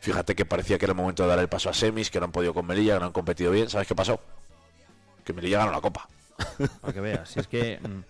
Fíjate 0.00 0.34
que 0.34 0.44
parecía 0.44 0.78
que 0.78 0.84
era 0.84 0.92
el 0.92 0.96
momento 0.96 1.22
de 1.22 1.28
dar 1.30 1.38
el 1.38 1.48
paso 1.48 1.70
a 1.70 1.74
semis, 1.74 2.10
que 2.10 2.18
no 2.20 2.26
han 2.26 2.32
podido 2.32 2.52
con 2.54 2.66
Melilla, 2.66 2.94
que 2.94 3.00
no 3.00 3.06
han 3.06 3.12
competido 3.12 3.50
bien. 3.50 3.68
¿Sabes 3.68 3.86
qué 3.86 3.94
pasó? 3.94 4.20
Que 5.24 5.32
Melilla 5.32 5.58
ganó 5.58 5.72
la 5.72 5.80
copa. 5.80 6.08
Para 6.80 6.92
que 6.94 7.00
veas. 7.00 7.28
Si 7.28 7.40
es 7.40 7.46
que... 7.46 7.78
mm, 7.82 8.00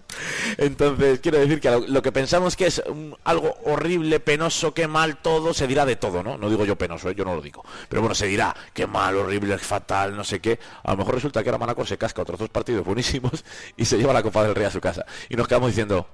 Entonces, 0.58 1.18
quiero 1.18 1.38
decir 1.38 1.60
que 1.60 1.70
lo, 1.88 2.00
que 2.00 2.12
pensamos 2.12 2.54
que 2.54 2.66
es 2.66 2.80
algo 3.24 3.56
horrible, 3.64 4.20
penoso, 4.20 4.72
qué 4.72 4.86
mal 4.86 5.16
todo, 5.16 5.52
se 5.52 5.66
dirá 5.66 5.84
de 5.84 5.96
todo, 5.96 6.22
¿no? 6.22 6.38
No 6.38 6.48
digo 6.48 6.64
yo 6.64 6.76
penoso, 6.76 7.10
¿eh? 7.10 7.14
yo 7.16 7.24
no 7.24 7.34
lo 7.34 7.42
digo. 7.42 7.64
Pero 7.88 8.02
bueno, 8.02 8.14
se 8.14 8.26
dirá, 8.26 8.54
qué 8.72 8.86
mal, 8.86 9.16
horrible, 9.16 9.58
fatal, 9.58 10.16
no 10.16 10.22
sé 10.22 10.38
qué. 10.40 10.60
A 10.84 10.92
lo 10.92 10.98
mejor 10.98 11.14
resulta 11.16 11.42
que 11.42 11.48
ahora 11.48 11.58
Manacor 11.58 11.86
se 11.88 11.98
casca 11.98 12.22
otros 12.22 12.38
dos 12.38 12.50
partidos 12.50 12.84
buenísimos 12.84 13.44
y 13.76 13.84
se 13.84 13.98
lleva 13.98 14.12
la 14.12 14.22
Copa 14.22 14.44
del 14.44 14.54
Rey 14.54 14.66
a 14.66 14.70
su 14.70 14.80
casa. 14.80 15.04
Y 15.28 15.34
nos 15.34 15.48
quedamos 15.48 15.70
diciendo, 15.70 16.06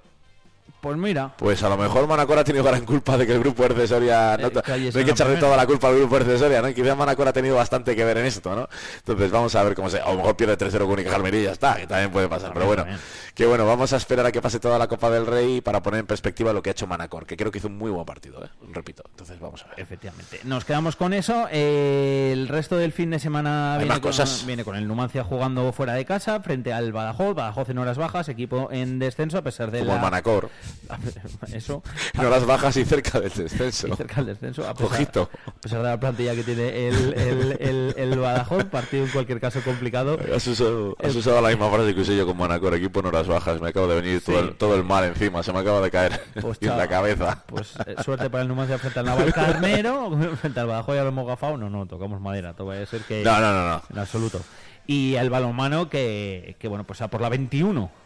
Pues 0.86 0.98
mira, 0.98 1.32
pues 1.36 1.60
a 1.64 1.68
lo 1.68 1.76
mejor 1.76 2.06
Manacor 2.06 2.38
ha 2.38 2.44
tenido 2.44 2.62
gran 2.62 2.84
culpa 2.84 3.18
de 3.18 3.26
que 3.26 3.32
el 3.32 3.40
grupo 3.40 3.66
de 3.66 3.88
Soria 3.88 4.36
no, 4.36 4.46
Eh, 4.46 4.52
no 4.54 4.98
hay 5.00 5.04
que 5.04 5.10
echarle 5.10 5.36
toda 5.36 5.56
la 5.56 5.66
culpa 5.66 5.88
al 5.88 5.96
grupo 5.96 6.20
de 6.20 6.38
Soria, 6.38 6.62
¿no? 6.62 6.72
Quizás 6.72 6.96
Manacor 6.96 7.26
ha 7.26 7.32
tenido 7.32 7.56
bastante 7.56 7.96
que 7.96 8.04
ver 8.04 8.18
en 8.18 8.26
esto, 8.26 8.54
¿no? 8.54 8.68
Entonces 8.98 9.28
vamos 9.32 9.52
a 9.56 9.64
ver 9.64 9.74
cómo 9.74 9.90
se... 9.90 9.98
A 9.98 10.10
lo 10.10 10.18
mejor 10.18 10.36
pierde 10.36 10.56
3-0 10.56 10.78
con 10.78 10.90
Unicaja 10.90 11.16
Almería 11.16 11.40
y 11.40 11.44
ya 11.46 11.52
está, 11.52 11.74
que 11.74 11.88
también 11.88 12.12
puede 12.12 12.28
pasar. 12.28 12.52
Pero 12.54 12.66
bueno, 12.66 12.86
que 13.34 13.46
bueno, 13.46 13.66
vamos 13.66 13.92
a 13.92 13.96
esperar 13.96 14.26
a 14.26 14.30
que 14.30 14.40
pase 14.40 14.60
toda 14.60 14.78
la 14.78 14.86
Copa 14.86 15.10
del 15.10 15.26
Rey 15.26 15.60
para 15.60 15.82
poner 15.82 15.98
en 15.98 16.06
perspectiva 16.06 16.52
lo 16.52 16.62
que 16.62 16.70
ha 16.70 16.72
hecho 16.72 16.86
Manacor, 16.86 17.26
que 17.26 17.36
creo 17.36 17.50
que 17.50 17.58
hizo 17.58 17.66
un 17.66 17.78
muy 17.78 17.90
buen 17.90 18.06
partido, 18.06 18.44
¿eh? 18.44 18.48
Repito, 18.72 19.02
entonces 19.10 19.40
vamos 19.40 19.64
a 19.64 19.70
ver. 19.70 19.80
efectivamente. 19.80 20.40
Nos 20.44 20.64
quedamos 20.64 20.94
con 20.94 21.12
eso. 21.12 21.48
Eh, 21.50 22.30
el 22.32 22.46
resto 22.46 22.76
del 22.76 22.92
fin 22.92 23.10
de 23.10 23.18
semana 23.18 23.74
viene 23.78 23.88
más 23.88 23.98
con, 23.98 24.10
cosas. 24.10 24.44
viene 24.46 24.62
con 24.64 24.76
el 24.76 24.86
Numancia 24.86 25.24
jugando 25.24 25.72
fuera 25.72 25.94
de 25.94 26.04
casa 26.04 26.40
frente 26.40 26.72
al 26.72 26.92
Badajoz. 26.92 27.34
Badajoz 27.34 27.68
en 27.70 27.78
horas 27.78 27.98
bajas, 27.98 28.28
equipo 28.28 28.68
en 28.70 28.98
descenso 29.00 29.38
a 29.38 29.42
pesar 29.42 29.70
de 29.70 29.80
Como 29.80 29.94
el. 29.94 30.00
Manacor, 30.00 30.50
Eso. 31.52 31.82
en 32.14 32.24
horas 32.24 32.46
bajas 32.46 32.76
y 32.76 32.84
cerca 32.84 33.20
del 33.20 33.30
descenso. 33.32 33.88
y 33.88 33.92
cerca 33.96 34.16
del 34.16 34.26
descenso. 34.26 34.68
A 34.68 34.74
pesar, 34.74 34.92
Ojito. 34.92 35.30
a 35.46 35.52
pesar 35.52 35.82
de 35.82 35.88
la 35.88 36.00
plantilla 36.00 36.34
que 36.34 36.42
tiene 36.42 36.88
el, 36.88 37.14
el, 37.14 37.56
el, 37.60 37.94
el 37.96 38.18
Badajoz, 38.18 38.64
partido 38.64 39.04
en 39.04 39.10
cualquier 39.10 39.40
caso 39.40 39.60
complicado. 39.62 40.18
Has 40.34 40.46
usado, 40.46 40.96
has 41.02 41.14
usado 41.14 41.40
la 41.40 41.48
misma 41.48 41.70
frase 41.70 41.94
que 41.94 42.00
usé 42.00 42.16
yo 42.16 42.26
con 42.26 42.36
Manacor, 42.36 42.74
equipo 42.74 43.00
en 43.00 43.06
horas 43.06 43.26
bajas. 43.26 43.60
Me 43.60 43.68
acabo 43.68 43.88
de 43.88 44.00
venir 44.00 44.20
todo, 44.22 44.38
el, 44.40 44.54
todo 44.54 44.74
el 44.76 44.84
mal 44.84 45.04
encima, 45.04 45.42
se 45.42 45.52
me 45.52 45.60
acaba 45.60 45.80
de 45.80 45.90
caer 45.90 46.20
Pues, 46.40 46.58
en 46.60 46.76
la 46.76 46.88
cabeza. 46.88 47.42
Pues 47.46 47.74
eh, 47.86 47.96
suerte 48.04 48.30
para 48.30 48.42
el 48.42 48.48
Numancia 48.48 48.78
frente 48.78 49.00
al 49.00 49.06
Naval 49.06 49.32
Carnero, 49.32 50.16
frente 50.40 50.60
al 50.60 50.66
Badajoz 50.66 50.96
y 50.96 50.98
al 50.98 51.12
Mogafao. 51.12 51.56
No, 51.56 51.68
no, 51.70 51.86
tocamos 51.86 52.20
madera. 52.20 52.54
Todo 52.54 52.74
ser 52.86 53.02
que. 53.02 53.22
No, 53.24 53.40
no, 53.40 53.52
no, 53.52 53.68
no. 53.68 53.82
En 53.90 53.98
absoluto. 53.98 54.40
Y 54.86 55.14
el 55.16 55.30
balonmano 55.30 55.88
que, 55.90 56.56
que 56.58 56.68
bueno, 56.68 56.84
pues 56.84 57.00
a 57.00 57.08
por 57.08 57.20
la 57.20 57.28
21. 57.28 58.05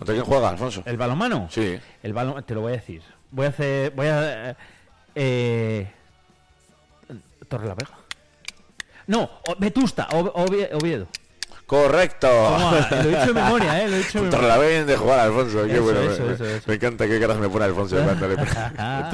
¿Contra 0.00 0.14
quién 0.14 0.24
juega, 0.24 0.48
Alfonso? 0.48 0.82
¿El 0.86 0.96
balonmano? 0.96 1.46
Sí. 1.50 1.78
El 2.02 2.14
balon... 2.14 2.42
Te 2.44 2.54
lo 2.54 2.62
voy 2.62 2.72
a 2.72 2.76
decir. 2.76 3.02
Voy 3.30 3.44
a 3.44 3.48
hacer... 3.50 3.90
Voy 3.90 4.06
a... 4.06 4.56
Eh... 5.14 5.92
Torre 7.46 7.68
la 7.68 7.74
Vega. 7.74 7.90
No, 9.08 9.28
Vetusta, 9.58 10.08
Oviedo. 10.10 11.06
Correcto. 11.70 12.26
Toma, 12.28 12.88
lo 12.90 12.96
he 12.96 13.08
dicho 13.10 13.26
de 13.26 13.32
memoria, 13.32 13.80
¿eh? 13.84 13.88
Lo 13.88 13.94
he 13.94 13.98
dicho 13.98 14.18
de 14.18 14.24
memoria. 14.24 14.48
la 14.48 14.58
bien 14.58 14.86
de 14.88 14.96
jugar, 14.96 15.20
Alfonso. 15.20 15.64
Qué 15.66 15.74
Eso, 15.74 15.82
bueno. 15.84 16.00
eso, 16.00 16.24
me, 16.24 16.32
eso, 16.34 16.42
me- 16.42 16.50
eso. 16.56 16.62
me 16.66 16.74
encanta 16.74 17.06
qué 17.06 17.20
caras 17.20 17.38
me 17.38 17.48
pone 17.48 17.64
Alfonso 17.66 17.96
cuando 18.02 18.26
le 18.26 18.34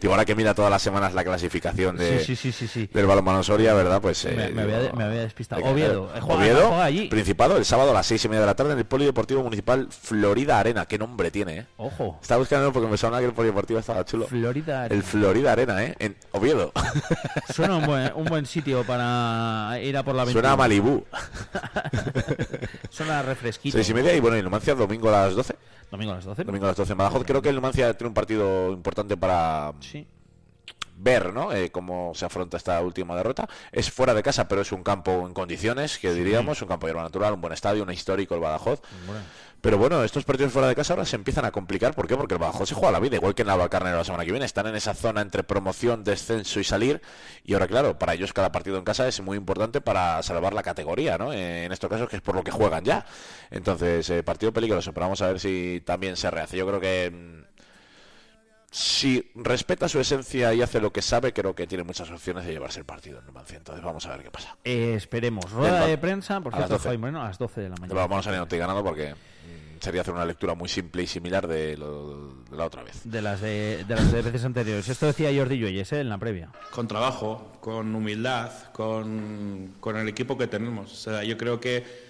qué 0.00 0.08
ahora 0.08 0.24
que 0.24 0.34
mira 0.34 0.54
todas 0.54 0.70
las 0.70 0.80
semanas 0.80 1.12
la 1.12 1.22
clasificación 1.24 1.98
de, 1.98 2.24
Sí, 2.24 2.36
sí, 2.36 2.52
sí, 2.52 2.66
sí, 2.66 2.88
del 2.90 3.04
balonmano 3.06 3.42
Soria, 3.42 3.74
¿verdad? 3.74 4.00
Pues 4.00 4.24
Me- 4.24 4.46
eh, 4.46 4.50
me 4.54 4.62
había- 4.62 4.92
me 4.94 5.04
había 5.04 5.20
despistado. 5.20 5.62
Oviedo, 5.62 6.06
eh, 6.14 6.18
eh, 6.18 6.20
juega- 6.22 6.40
Oviedo, 6.40 6.68
juega 6.68 6.84
allí. 6.84 7.08
Principado, 7.08 7.58
el 7.58 7.66
sábado 7.66 7.90
a 7.90 7.94
las 7.94 8.06
seis 8.06 8.24
y 8.24 8.28
media 8.28 8.40
de 8.40 8.46
la 8.46 8.54
tarde 8.56 8.72
en 8.72 8.78
el 8.78 8.86
Polideportivo 8.86 9.42
Municipal 9.42 9.88
Florida 9.90 10.58
Arena. 10.58 10.86
Qué 10.86 10.96
nombre 10.96 11.30
tiene, 11.30 11.58
¿eh? 11.58 11.66
Ojo. 11.76 12.18
Estaba 12.22 12.38
buscando 12.38 12.72
porque 12.72 12.88
me 12.88 12.96
sonaba 12.96 13.20
que 13.20 13.26
el 13.26 13.34
Polideportivo 13.34 13.78
estaba 13.78 14.06
chulo. 14.06 14.26
Florida. 14.26 14.86
El 14.86 15.02
Florida 15.02 15.52
Arena, 15.52 15.82
¿eh? 15.84 15.94
En 15.98 16.16
Oviedo. 16.32 16.72
Suena 17.52 17.76
un 17.76 17.84
buen, 17.84 18.10
un 18.16 18.24
buen 18.24 18.46
sitio 18.46 18.84
para 18.84 19.78
ir 19.82 19.94
a 19.98 20.02
por 20.02 20.14
la 20.14 20.24
21. 20.24 20.32
Suena 20.40 20.52
a 20.52 20.56
Malibú. 20.56 21.04
Suena 22.90 23.22
refresquito. 23.22 23.76
Seis 23.76 23.88
y 23.90 23.94
media 23.94 24.14
y 24.14 24.20
bueno, 24.20 24.36
y 24.36 24.42
Numancia 24.42 24.74
domingo 24.74 25.08
a 25.08 25.12
las 25.26 25.34
12. 25.34 25.56
Domingo 25.90 26.12
a 26.12 26.16
las 26.16 26.24
12. 26.24 26.44
Domingo 26.44 26.66
a 26.66 26.68
las 26.68 26.76
12 26.76 26.92
en 26.92 26.98
Badajoz. 26.98 27.24
Creo 27.24 27.42
que 27.42 27.48
el 27.48 27.54
Numancia 27.56 27.92
tiene 27.96 28.08
un 28.08 28.14
partido 28.14 28.72
importante 28.72 29.16
para 29.16 29.72
Sí. 29.80 30.06
ver 30.96 31.32
¿no? 31.32 31.52
Eh, 31.52 31.70
cómo 31.70 32.12
se 32.14 32.24
afronta 32.24 32.56
esta 32.56 32.80
última 32.80 33.14
derrota. 33.16 33.48
Es 33.72 33.90
fuera 33.90 34.14
de 34.14 34.22
casa, 34.22 34.48
pero 34.48 34.62
es 34.62 34.72
un 34.72 34.82
campo 34.82 35.26
en 35.26 35.34
condiciones, 35.34 35.98
que 35.98 36.12
diríamos, 36.14 36.62
un 36.62 36.68
campo 36.68 36.86
de 36.86 36.92
hierba 36.92 37.02
natural, 37.02 37.34
un 37.34 37.40
buen 37.40 37.52
estadio, 37.52 37.82
un 37.82 37.90
histórico 37.92 38.34
el 38.34 38.40
Badajoz. 38.40 38.80
Pero 39.60 39.78
bueno, 39.78 40.04
estos 40.04 40.24
partidos 40.24 40.52
fuera 40.52 40.68
de 40.68 40.74
casa 40.74 40.92
ahora 40.92 41.06
se 41.06 41.16
empiezan 41.16 41.44
a 41.44 41.50
complicar. 41.50 41.94
¿Por 41.94 42.06
qué? 42.06 42.16
Porque 42.16 42.34
el 42.34 42.40
Badajoz 42.40 42.68
se 42.68 42.74
juega 42.74 42.92
la 42.92 43.00
vida, 43.00 43.16
igual 43.16 43.34
que 43.34 43.42
en 43.42 43.48
la 43.48 43.68
Carnero 43.68 43.96
la 43.96 44.04
semana 44.04 44.24
que 44.24 44.30
viene. 44.30 44.44
Están 44.46 44.66
en 44.66 44.76
esa 44.76 44.94
zona 44.94 45.20
entre 45.22 45.42
promoción, 45.42 46.04
descenso 46.04 46.60
y 46.60 46.64
salir. 46.64 47.00
Y 47.44 47.54
ahora, 47.54 47.66
claro, 47.66 47.98
para 47.98 48.14
ellos 48.14 48.32
cada 48.32 48.52
partido 48.52 48.76
en 48.76 48.84
casa 48.84 49.08
es 49.08 49.20
muy 49.20 49.36
importante 49.36 49.80
para 49.80 50.22
salvar 50.22 50.52
la 50.52 50.62
categoría, 50.62 51.16
¿no? 51.16 51.32
En 51.32 51.72
estos 51.72 51.88
casos, 51.88 52.08
que 52.08 52.16
es 52.16 52.22
por 52.22 52.34
lo 52.34 52.44
que 52.44 52.50
juegan 52.50 52.84
ya. 52.84 53.06
Entonces, 53.50 54.08
eh, 54.10 54.22
partido 54.22 54.52
peligroso. 54.52 54.92
Pero 54.92 55.06
vamos 55.06 55.22
a 55.22 55.28
ver 55.28 55.40
si 55.40 55.82
también 55.84 56.16
se 56.16 56.30
rehace. 56.30 56.56
Yo 56.56 56.66
creo 56.66 56.80
que. 56.80 57.44
Si 58.76 59.30
respeta 59.36 59.88
su 59.88 60.00
esencia 60.00 60.52
y 60.52 60.60
hace 60.60 60.80
lo 60.80 60.92
que 60.92 61.00
sabe, 61.00 61.32
creo 61.32 61.54
que 61.54 61.64
tiene 61.64 61.84
muchas 61.84 62.10
opciones 62.10 62.44
de 62.44 62.50
llevarse 62.54 62.80
el 62.80 62.84
partido 62.84 63.20
en 63.20 63.26
Numancia. 63.26 63.56
Entonces 63.58 63.84
vamos 63.84 64.04
a 64.06 64.10
ver 64.16 64.24
qué 64.24 64.32
pasa. 64.32 64.56
Eh, 64.64 64.94
esperemos. 64.96 65.48
Rueda 65.52 65.86
de 65.86 65.96
prensa, 65.96 66.40
por 66.40 66.52
cierto, 66.52 66.72
12. 66.74 66.88
Jaime 66.88 67.00
Moreno, 67.02 67.22
a 67.22 67.28
las 67.28 67.38
12 67.38 67.60
de 67.60 67.68
la 67.68 67.76
Pero 67.76 67.86
mañana. 67.94 68.08
vamos 68.08 68.26
a 68.26 68.34
ir 68.34 68.42
estoy 68.42 68.58
ganando 68.58 68.82
porque 68.82 69.14
mm, 69.14 69.78
sería 69.80 70.00
hacer 70.00 70.12
una 70.12 70.24
lectura 70.24 70.54
muy 70.56 70.68
simple 70.68 71.04
y 71.04 71.06
similar 71.06 71.46
de, 71.46 71.76
lo- 71.76 72.42
de 72.50 72.56
la 72.56 72.64
otra 72.66 72.82
vez. 72.82 73.00
De 73.04 73.22
las 73.22 73.40
de, 73.40 73.84
de 73.86 73.94
las 73.94 74.10
de 74.10 74.22
veces 74.22 74.44
anteriores. 74.44 74.88
Esto 74.88 75.06
decía 75.06 75.30
Jordi 75.32 75.56
Lluelles 75.56 75.92
¿eh? 75.92 76.00
en 76.00 76.08
la 76.08 76.18
previa. 76.18 76.50
con 76.72 76.88
trabajo, 76.88 77.52
con 77.60 77.94
humildad, 77.94 78.50
con, 78.72 79.74
con 79.78 79.96
el 79.98 80.08
equipo 80.08 80.36
que 80.36 80.48
tenemos. 80.48 80.92
O 80.92 80.96
sea, 80.96 81.22
yo 81.22 81.38
creo 81.38 81.60
que 81.60 82.03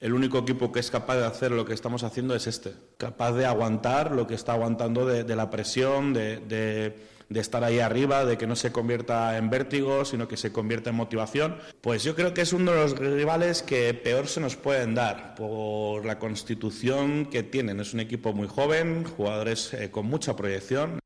el 0.00 0.14
único 0.14 0.38
equipo 0.38 0.72
que 0.72 0.80
es 0.80 0.90
capaz 0.90 1.16
de 1.16 1.26
hacer 1.26 1.52
lo 1.52 1.66
que 1.66 1.74
estamos 1.74 2.02
haciendo 2.04 2.34
es 2.34 2.46
este, 2.46 2.72
capaz 2.96 3.32
de 3.32 3.44
aguantar 3.44 4.12
lo 4.12 4.26
que 4.26 4.34
está 4.34 4.54
aguantando 4.54 5.04
de, 5.04 5.36
la 5.36 5.50
presión, 5.50 6.14
de, 6.14 6.96
estar 7.28 7.62
ahí 7.62 7.80
arriba, 7.80 8.24
de 8.24 8.38
que 8.38 8.46
no 8.46 8.56
se 8.56 8.72
convierta 8.72 9.36
en 9.36 9.50
vértigo, 9.50 10.06
sino 10.06 10.26
que 10.26 10.38
se 10.38 10.52
convierta 10.52 10.90
en 10.90 10.96
motivación. 10.96 11.56
Pues 11.82 12.02
yo 12.02 12.14
creo 12.14 12.32
que 12.32 12.40
es 12.40 12.54
uno 12.54 12.72
de 12.72 12.78
los 12.78 12.98
rivales 12.98 13.62
que 13.62 13.92
peor 13.92 14.26
se 14.26 14.40
nos 14.40 14.56
pueden 14.56 14.94
dar 14.94 15.34
por 15.34 16.06
la 16.06 16.18
constitución 16.18 17.26
que 17.26 17.42
tienen. 17.42 17.78
Es 17.80 17.92
un 17.92 18.00
equipo 18.00 18.32
muy 18.32 18.48
joven, 18.48 19.04
jugadores 19.04 19.74
eh, 19.74 19.90
con 19.90 20.06
mucha 20.06 20.34
proyección. 20.34 20.99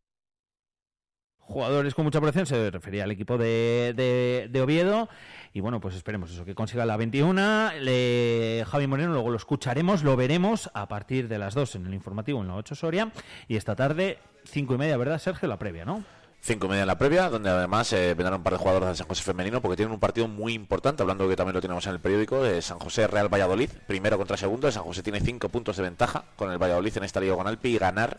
Jugadores 1.46 1.94
con 1.94 2.04
mucha 2.04 2.20
proyección, 2.20 2.46
se 2.46 2.70
refería 2.70 3.04
al 3.04 3.10
equipo 3.10 3.36
de, 3.38 3.92
de, 3.96 4.48
de 4.50 4.60
Oviedo. 4.60 5.08
Y 5.52 5.60
bueno, 5.60 5.80
pues 5.80 5.94
esperemos 5.94 6.30
eso, 6.30 6.44
que 6.44 6.54
consiga 6.54 6.84
la 6.84 6.96
21. 6.96 7.72
Le, 7.80 8.64
Javi 8.66 8.86
Moreno, 8.86 9.12
luego 9.12 9.30
lo 9.30 9.36
escucharemos, 9.36 10.02
lo 10.02 10.16
veremos 10.16 10.70
a 10.74 10.88
partir 10.88 11.28
de 11.28 11.38
las 11.38 11.54
2 11.54 11.76
en 11.76 11.86
el 11.86 11.94
informativo 11.94 12.40
en 12.40 12.48
la 12.48 12.56
8 12.56 12.74
Soria. 12.74 13.12
Y 13.46 13.56
esta 13.56 13.76
tarde, 13.76 14.18
5 14.44 14.74
y 14.74 14.78
media, 14.78 14.96
¿verdad, 14.96 15.18
Sergio? 15.18 15.48
La 15.48 15.58
previa, 15.58 15.84
¿no? 15.84 16.02
Cinco 16.46 16.66
y 16.66 16.68
media 16.68 16.82
en 16.82 16.88
la 16.88 16.98
previa, 16.98 17.30
donde 17.30 17.48
además 17.48 17.90
eh, 17.94 18.12
vendrán 18.12 18.34
un 18.34 18.42
par 18.42 18.52
de 18.52 18.58
jugadores 18.58 18.88
del 18.88 18.96
San 18.96 19.06
José 19.06 19.22
femenino, 19.22 19.62
porque 19.62 19.76
tienen 19.76 19.94
un 19.94 19.98
partido 19.98 20.28
muy 20.28 20.52
importante, 20.52 21.02
hablando 21.02 21.24
de 21.24 21.30
que 21.30 21.36
también 21.36 21.54
lo 21.54 21.62
tenemos 21.62 21.86
en 21.86 21.94
el 21.94 22.00
periódico, 22.00 22.42
de 22.42 22.60
San 22.60 22.78
José 22.78 23.06
Real 23.06 23.32
Valladolid, 23.32 23.70
primero 23.86 24.18
contra 24.18 24.36
segundo. 24.36 24.70
San 24.70 24.82
José 24.82 25.02
tiene 25.02 25.20
cinco 25.20 25.48
puntos 25.48 25.78
de 25.78 25.84
ventaja 25.84 26.24
con 26.36 26.52
el 26.52 26.58
Valladolid 26.58 26.94
en 26.98 27.04
esta 27.04 27.18
liga 27.18 27.34
con 27.34 27.46
Alpi 27.46 27.70
y 27.70 27.78
ganar 27.78 28.18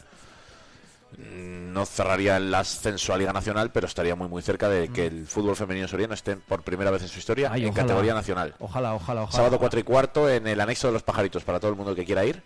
no 1.17 1.85
cerraría 1.85 2.37
el 2.37 2.53
ascenso 2.53 3.13
a 3.13 3.17
Liga 3.17 3.33
Nacional, 3.33 3.71
pero 3.71 3.87
estaría 3.87 4.15
muy 4.15 4.27
muy 4.27 4.41
cerca 4.41 4.69
de 4.69 4.89
que 4.89 5.05
el 5.07 5.27
fútbol 5.27 5.55
femenino 5.55 5.87
soriano 5.87 6.13
esté 6.13 6.35
por 6.35 6.63
primera 6.63 6.91
vez 6.91 7.01
en 7.01 7.07
su 7.09 7.19
historia 7.19 7.49
Ay, 7.51 7.63
en 7.63 7.69
ojalá. 7.69 7.83
categoría 7.83 8.13
nacional. 8.13 8.55
Ojalá, 8.59 8.93
ojalá, 8.95 9.23
ojalá. 9.23 9.35
Sábado 9.37 9.59
4 9.59 9.79
y 9.79 9.83
cuarto 9.83 10.29
en 10.29 10.47
el 10.47 10.59
anexo 10.61 10.87
de 10.87 10.93
los 10.93 11.03
pajaritos 11.03 11.43
para 11.43 11.59
todo 11.59 11.71
el 11.71 11.77
mundo 11.77 11.93
que 11.95 12.05
quiera 12.05 12.23
ir. 12.25 12.41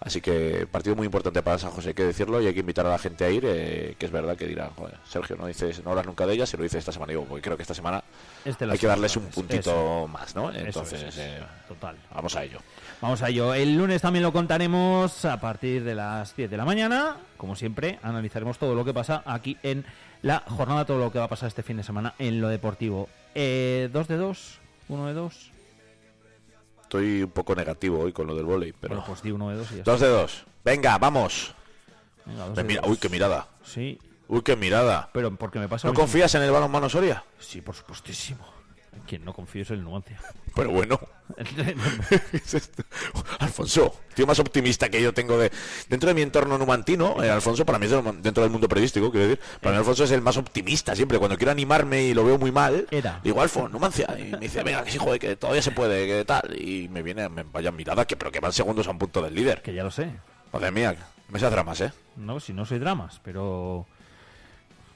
Así 0.00 0.20
que 0.20 0.64
partido 0.70 0.94
muy 0.94 1.06
importante 1.06 1.42
para 1.42 1.58
San 1.58 1.72
José, 1.72 1.88
hay 1.88 1.94
que 1.94 2.04
decirlo, 2.04 2.40
y 2.40 2.46
hay 2.46 2.54
que 2.54 2.60
invitar 2.60 2.86
a 2.86 2.90
la 2.90 2.98
gente 2.98 3.24
a 3.24 3.30
ir, 3.30 3.42
eh, 3.44 3.96
que 3.98 4.06
es 4.06 4.12
verdad 4.12 4.36
que 4.36 4.46
dirá, 4.46 4.70
joder, 4.76 4.94
Sergio, 5.04 5.34
no 5.36 5.46
dices, 5.46 5.82
no 5.82 5.90
hablas 5.90 6.06
nunca 6.06 6.24
de 6.24 6.34
ella, 6.34 6.46
se 6.46 6.56
lo 6.56 6.62
dice 6.62 6.78
esta 6.78 6.92
semana, 6.92 7.10
digo, 7.10 7.24
porque 7.24 7.42
creo 7.42 7.56
que 7.56 7.62
esta 7.64 7.74
semana 7.74 8.04
Este 8.44 8.64
hay 8.64 8.78
que 8.78 8.86
darles 8.86 9.16
un 9.16 9.24
puntito 9.26 9.70
eso. 9.72 10.06
más, 10.06 10.36
¿no? 10.36 10.52
Entonces, 10.52 11.02
es, 11.02 11.18
eh, 11.18 11.40
total. 11.66 11.96
vamos 12.14 12.36
a 12.36 12.44
ello. 12.44 12.60
Vamos 13.00 13.22
a 13.22 13.28
ello. 13.28 13.54
El 13.54 13.76
lunes 13.76 14.02
también 14.02 14.24
lo 14.24 14.32
contaremos 14.32 15.24
a 15.24 15.40
partir 15.40 15.84
de 15.84 15.94
las 15.94 16.34
10 16.34 16.50
de 16.50 16.56
la 16.56 16.64
mañana. 16.64 17.16
Como 17.36 17.54
siempre, 17.54 17.98
analizaremos 18.02 18.58
todo 18.58 18.74
lo 18.74 18.84
que 18.84 18.92
pasa 18.92 19.22
aquí 19.24 19.56
en 19.62 19.84
la 20.22 20.40
jornada, 20.48 20.84
todo 20.84 20.98
lo 20.98 21.12
que 21.12 21.18
va 21.20 21.26
a 21.26 21.28
pasar 21.28 21.46
este 21.48 21.62
fin 21.62 21.76
de 21.76 21.84
semana 21.84 22.14
en 22.18 22.40
lo 22.40 22.48
deportivo. 22.48 23.08
Eh, 23.36 23.88
¿Dos 23.92 24.08
de 24.08 24.16
dos? 24.16 24.58
¿Uno 24.88 25.06
de 25.06 25.14
dos? 25.14 25.52
Estoy 26.82 27.22
un 27.22 27.30
poco 27.30 27.54
negativo 27.54 28.00
hoy 28.00 28.12
con 28.12 28.26
lo 28.26 28.34
del 28.34 28.46
volei, 28.46 28.72
pero... 28.72 28.94
Bueno, 28.96 29.06
pues 29.06 29.22
di 29.22 29.30
uno 29.30 29.50
de 29.50 29.56
dos 29.56 29.70
y 29.70 29.74
ya 29.74 29.78
está. 29.80 29.90
Dos 29.92 30.00
de 30.00 30.08
dos. 30.08 30.44
Venga, 30.64 30.98
vamos. 30.98 31.54
Venga, 32.26 32.46
dos 32.46 32.56
Me 32.56 32.62
de 32.62 32.68
mira- 32.68 32.80
dos. 32.80 32.90
Uy, 32.90 32.96
qué 32.96 33.08
mirada. 33.08 33.46
Sí, 33.62 33.98
Uy, 34.26 34.42
qué 34.42 34.56
mirada. 34.56 35.08
pero 35.12 35.34
porque 35.36 35.58
me 35.60 35.68
pasa 35.68 35.86
¿No 35.86 35.92
lo 35.92 35.98
mismo. 35.98 36.02
confías 36.04 36.34
en 36.34 36.42
el 36.42 36.50
balonmano 36.50 36.88
Soria? 36.88 37.22
Sí, 37.38 37.60
por 37.60 37.74
supuestísimo. 37.76 38.44
En 38.94 39.00
quien 39.02 39.24
no 39.24 39.32
confío 39.32 39.62
es 39.62 39.70
el 39.70 39.82
Numancia. 39.82 40.18
Pero 40.54 40.70
bueno. 40.70 40.98
Es 42.32 42.54
esto. 42.54 42.82
Alfonso, 43.38 43.94
tío 44.14 44.26
más 44.26 44.38
optimista 44.38 44.88
que 44.88 45.00
yo 45.02 45.12
tengo 45.12 45.38
de 45.38 45.52
dentro 45.88 46.08
de 46.08 46.14
mi 46.14 46.22
entorno 46.22 46.56
numantino, 46.56 47.22
eh, 47.22 47.30
Alfonso 47.30 47.66
para 47.66 47.78
mí 47.78 47.86
es 47.86 47.92
dentro 48.22 48.42
del 48.42 48.50
mundo 48.50 48.66
periodístico, 48.66 49.10
quiero 49.10 49.28
decir, 49.28 49.44
para 49.60 49.72
mí 49.74 49.78
Alfonso 49.78 50.04
es 50.04 50.10
el 50.10 50.22
más 50.22 50.36
optimista 50.38 50.96
siempre. 50.96 51.18
Cuando 51.18 51.36
quiero 51.36 51.52
animarme 51.52 52.02
y 52.04 52.14
lo 52.14 52.24
veo 52.24 52.38
muy 52.38 52.50
mal, 52.50 52.86
Era. 52.90 53.20
digo 53.22 53.42
Alfonso, 53.42 53.68
Numancia, 53.68 54.06
y 54.18 54.24
me 54.32 54.38
dice, 54.38 54.62
venga, 54.62 54.82
que 54.84 54.90
sí, 54.90 54.98
joder, 54.98 55.20
que 55.20 55.36
todavía 55.36 55.62
se 55.62 55.70
puede, 55.70 56.06
que 56.06 56.24
tal, 56.24 56.56
y 56.58 56.88
me 56.88 57.02
viene, 57.02 57.28
me 57.28 57.42
vaya 57.42 57.70
mirada, 57.70 58.06
que 58.06 58.16
pero 58.16 58.32
que 58.32 58.40
van 58.40 58.52
segundos 58.52 58.86
a 58.88 58.90
un 58.90 58.98
punto 58.98 59.20
del 59.22 59.34
líder. 59.34 59.60
que 59.62 59.74
ya 59.74 59.84
lo 59.84 59.90
sé. 59.90 60.10
Madre 60.52 60.70
mía, 60.70 60.96
me 61.28 61.38
se 61.38 61.50
dramas, 61.50 61.80
¿eh? 61.82 61.92
No, 62.16 62.40
si 62.40 62.52
no 62.54 62.64
soy 62.64 62.78
dramas, 62.78 63.20
pero... 63.22 63.86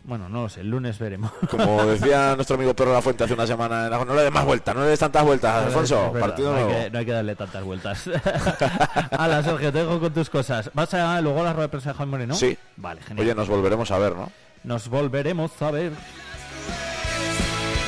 Bueno, 0.05 0.29
no 0.29 0.43
lo 0.43 0.49
sé, 0.49 0.61
el 0.61 0.69
lunes 0.69 0.99
veremos. 0.99 1.31
Como 1.51 1.85
decía 1.87 2.35
nuestro 2.35 2.57
amigo 2.57 2.75
Pedro 2.75 2.93
La 2.93 3.03
Fuente 3.03 3.25
hace 3.25 3.35
una 3.35 3.47
semana, 3.47 3.89
no 3.89 4.15
le 4.15 4.23
des 4.23 4.33
más 4.33 4.45
vueltas, 4.45 4.75
no 4.75 4.83
le 4.83 4.89
des 4.89 4.99
tantas 4.99 5.25
vueltas, 5.25 5.67
Alfonso, 5.67 6.13
verdad, 6.13 6.29
partido 6.29 6.53
no, 6.53 6.59
hay 6.59 6.67
que, 6.67 6.91
no 6.91 6.99
hay 6.99 7.05
que 7.05 7.13
darle 7.13 7.37
tantas 7.37 7.63
vueltas. 7.63 8.11
Hala, 9.13 9.43
Sergio, 9.45 9.73
te 9.73 9.79
dejo 9.79 10.01
con 10.01 10.13
tus 10.13 10.29
cosas. 10.29 10.71
¿Vas 10.75 10.93
a 10.95 11.21
luego 11.21 11.41
a 11.41 11.45
la 11.45 11.53
rueda 11.53 11.67
de 11.67 11.71
prensa 11.71 11.91
de 11.91 11.97
Juan 11.97 12.09
Moreno? 12.09 12.35
Sí. 12.35 12.59
Vale, 12.77 13.01
genial. 13.03 13.25
Oye, 13.25 13.35
nos 13.35 13.49
volveremos 13.49 13.91
a 13.93 13.99
ver, 13.99 14.17
¿no? 14.17 14.33
Nos 14.65 14.89
volveremos 14.89 15.63
a 15.63 15.71
ver. 15.71 15.93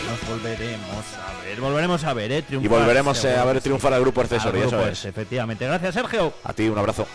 Nos 0.09 0.29
volveremos 0.29 1.05
a 1.19 1.43
ver. 1.45 1.61
Volveremos 1.61 2.05
a 2.05 2.15
ver, 2.15 2.33
¿eh? 2.33 2.39
Y 2.39 2.43
Triunfar, 2.43 2.79
volveremos 2.79 3.25
eh, 3.25 3.37
a 3.37 3.45
ver 3.45 3.61
triunfar 3.61 3.93
al 3.93 4.01
grupo 4.01 4.23
eso 4.23 4.87
es. 4.87 5.05
Efectivamente. 5.05 5.67
Gracias, 5.67 5.95
Sergio. 5.95 6.33
A 6.45 6.53
ti 6.53 6.69
un 6.69 6.79
abrazo. 6.79 7.07